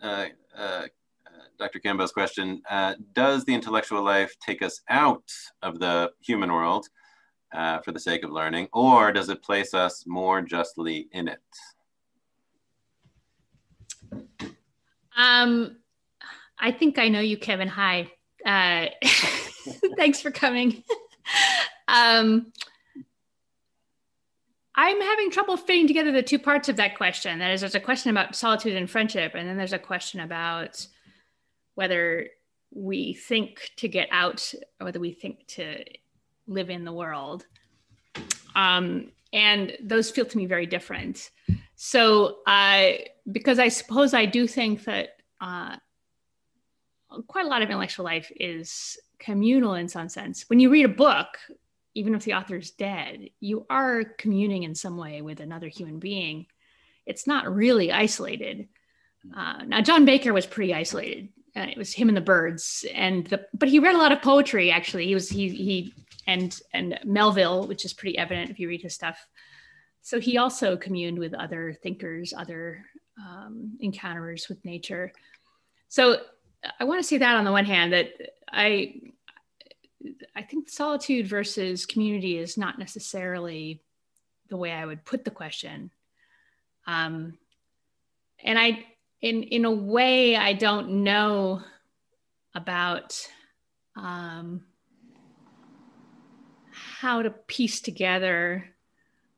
[0.03, 0.27] uh,
[0.61, 0.87] uh,
[1.27, 1.79] uh Dr.
[1.79, 5.25] Cambo's question, uh, does the intellectual life take us out
[5.63, 6.87] of the human world
[7.53, 11.41] uh, for the sake of learning, or does it place us more justly in it?
[15.17, 15.77] Um,
[16.59, 17.69] I think I know you, Kevin.
[17.69, 18.11] Hi.
[19.97, 20.83] thanks for coming.
[21.89, 22.53] um,
[24.83, 27.39] I'm having trouble fitting together the two parts of that question.
[27.39, 30.87] That is, there's a question about solitude and friendship, and then there's a question about
[31.75, 32.29] whether
[32.73, 35.85] we think to get out or whether we think to
[36.47, 37.45] live in the world.
[38.55, 41.31] Um, and those feel to me very different.
[41.77, 42.93] So, uh,
[43.31, 45.11] because I suppose I do think that
[45.43, 45.77] uh,
[47.27, 50.49] quite a lot of intellectual life is communal in some sense.
[50.49, 51.37] When you read a book,
[51.95, 56.47] even if the author's dead, you are communing in some way with another human being.
[57.07, 58.69] It's not really isolated.
[59.37, 61.29] Uh, now, John Baker was pretty isolated.
[61.57, 64.23] Uh, it was him and the birds, and the but he read a lot of
[64.23, 64.71] poetry.
[64.71, 65.95] Actually, he was he he
[66.29, 69.19] and and Melville, which is pretty evident if you read his stuff.
[70.03, 72.85] So he also communed with other thinkers, other
[73.19, 75.13] um, encounterers with nature.
[75.89, 76.19] So
[76.79, 78.11] I want to say that on the one hand that
[78.51, 78.95] I
[80.35, 83.83] I think solitude versus community is not necessarily
[84.49, 85.91] the way I would put the question.
[86.87, 87.39] Um,
[88.43, 88.87] and I,
[89.21, 91.63] in in a way, I don't know
[92.55, 93.29] about
[93.97, 94.65] um,
[96.73, 98.75] how to piece together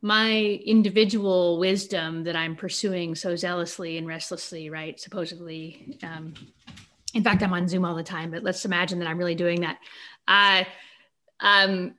[0.02, 4.98] my individual wisdom that I'm pursuing so zealously and restlessly, right?
[4.98, 5.98] Supposedly.
[6.02, 6.34] Um,
[7.14, 9.60] in fact, I'm on Zoom all the time, but let's imagine that I'm really doing
[9.60, 9.78] that.
[10.26, 10.64] Uh,
[11.40, 11.94] um,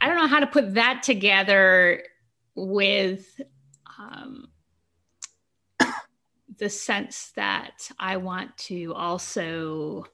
[0.00, 2.02] I don't know how to put that together
[2.54, 3.40] with
[3.98, 4.48] um,
[6.58, 10.06] the sense that I want to also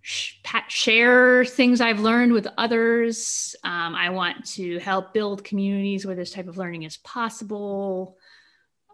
[0.00, 0.34] sh-
[0.68, 3.56] share things I've learned with others.
[3.64, 8.18] Um, I want to help build communities where this type of learning is possible.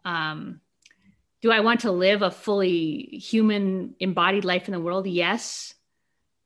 [0.04, 0.60] Um,
[1.40, 5.06] do I want to live a fully human embodied life in the world?
[5.06, 5.74] Yes.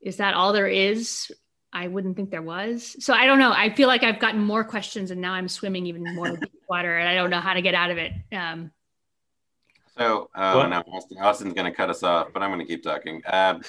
[0.00, 1.32] Is that all there is?
[1.73, 2.97] I wouldn't think there was.
[3.01, 3.53] So I don't know.
[3.53, 6.62] I feel like I've gotten more questions and now I'm swimming even more in deep
[6.69, 8.12] water and I don't know how to get out of it.
[8.32, 8.70] Um,
[9.97, 12.82] so, well, no, Austin, Austin's going to cut us off, but I'm going to keep
[12.82, 13.23] talking.
[13.27, 13.62] Um,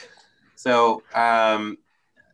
[0.55, 1.77] so, um,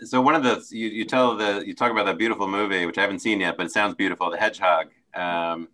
[0.02, 2.98] so one of the you, you tell the you talk about that beautiful movie, which
[2.98, 4.88] I haven't seen yet, but it sounds beautiful, The Hedgehog.
[5.16, 5.70] Um,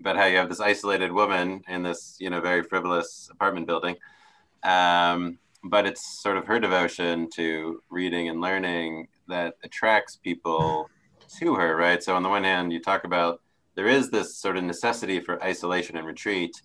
[0.00, 3.96] about how you have this isolated woman in this, you know, very frivolous apartment building.
[4.62, 10.90] Um, but it's sort of her devotion to reading and learning that attracts people
[11.38, 12.02] to her, right?
[12.02, 13.40] So on the one hand, you talk about
[13.74, 16.60] there is this sort of necessity for isolation and retreat,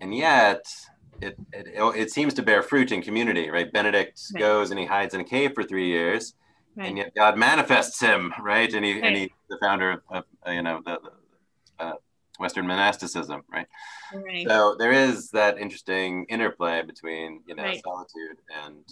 [0.00, 0.66] and yet
[1.20, 1.66] it, it,
[1.96, 3.72] it seems to bear fruit in community, right?
[3.72, 4.40] Benedict right.
[4.40, 6.34] goes and he hides in a cave for three years,
[6.74, 6.88] right.
[6.88, 8.72] and yet God manifests him, right?
[8.72, 9.04] And he right.
[9.04, 10.98] and he's the founder of, of you know the,
[11.78, 11.92] the uh,
[12.40, 13.66] Western monasticism, right?
[14.12, 14.46] right?
[14.48, 18.84] So there is that interesting interplay between you know solitude and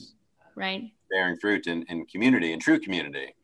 [0.54, 3.34] right bearing fruit in, in community, in true community.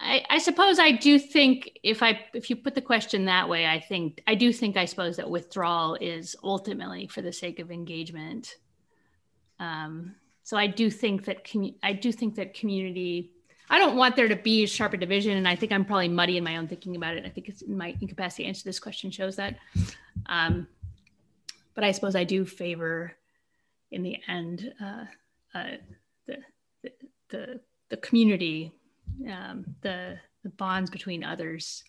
[0.00, 3.66] I, I, suppose I do think if I if you put the question that way,
[3.66, 7.72] I think I do think I suppose that withdrawal is ultimately for the sake of
[7.72, 8.54] engagement.
[9.58, 10.14] Um,
[10.44, 13.32] so I do think that commu- I do think that community.
[13.70, 16.38] I don't want there to be a sharper division, and I think I'm probably muddy
[16.38, 17.26] in my own thinking about it.
[17.26, 19.58] I think it's my incapacity to answer this question shows that.
[20.26, 20.68] Um,
[21.74, 23.12] but I suppose I do favor,
[23.90, 25.04] in the end, uh,
[25.54, 25.76] uh,
[26.26, 26.36] the,
[27.30, 27.60] the
[27.90, 28.72] the community
[29.30, 31.84] um, the, the bonds between others.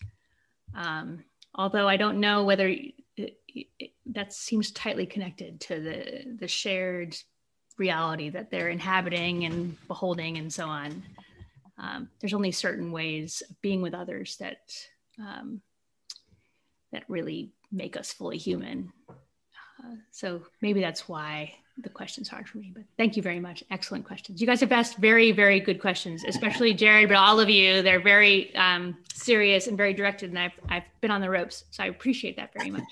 [0.75, 1.23] Um,
[1.55, 7.15] although I don't know whether it, it, that seems tightly connected to the, the shared
[7.77, 11.03] reality that they're inhabiting and beholding and so on.
[11.77, 14.59] Um, there's only certain ways of being with others that
[15.17, 15.61] um,
[16.91, 18.91] that really make us fully human.
[19.09, 23.63] Uh, so maybe that's why the question's hard for me, but thank you very much.
[23.71, 24.41] Excellent questions.
[24.41, 27.81] You guys have asked very, very good questions, especially Jared, but all of you.
[27.81, 31.83] They're very um, serious and very directed, and I've I've been on the ropes, so
[31.83, 32.83] I appreciate that very much.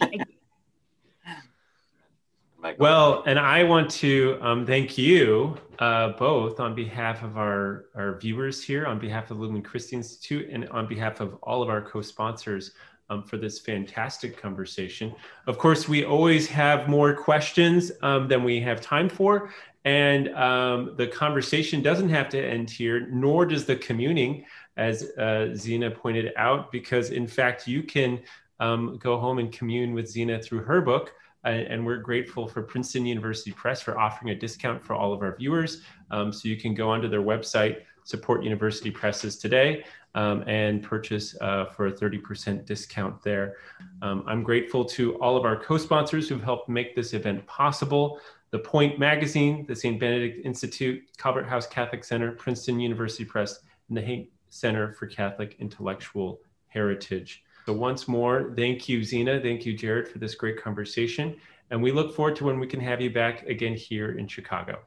[2.78, 8.18] well, and I want to um, thank you uh, both on behalf of our, our
[8.18, 11.70] viewers here, on behalf of the Lumen Christi Institute, and on behalf of all of
[11.70, 12.72] our co-sponsors
[13.10, 15.14] um, for this fantastic conversation.
[15.46, 19.52] Of course, we always have more questions um, than we have time for.
[19.86, 24.44] And um, the conversation doesn't have to end here, nor does the communing,
[24.76, 28.20] as uh, Zena pointed out, because in fact, you can
[28.60, 31.14] um, go home and commune with Zena through her book.
[31.44, 35.38] and we're grateful for Princeton University Press for offering a discount for all of our
[35.38, 35.82] viewers.
[36.12, 39.86] Um, so you can go onto their website, support University Presses today
[40.18, 43.58] um, and purchase uh, for a 30% discount there.
[44.02, 48.20] Um, I'm grateful to all of our co-sponsors who've helped make this event possible.
[48.50, 50.00] The Point Magazine, the St.
[50.00, 55.56] Benedict Institute, Calvert House Catholic Center, Princeton University Press, and the Hank Center for Catholic
[55.60, 57.44] Intellectual Heritage.
[57.68, 59.40] So once more, thank you, Zena.
[59.40, 61.36] Thank you, Jared, for this great conversation.
[61.70, 64.80] And we look forward to when we can have you back again here in Chicago.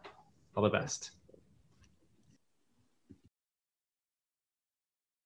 [0.57, 1.13] All the best.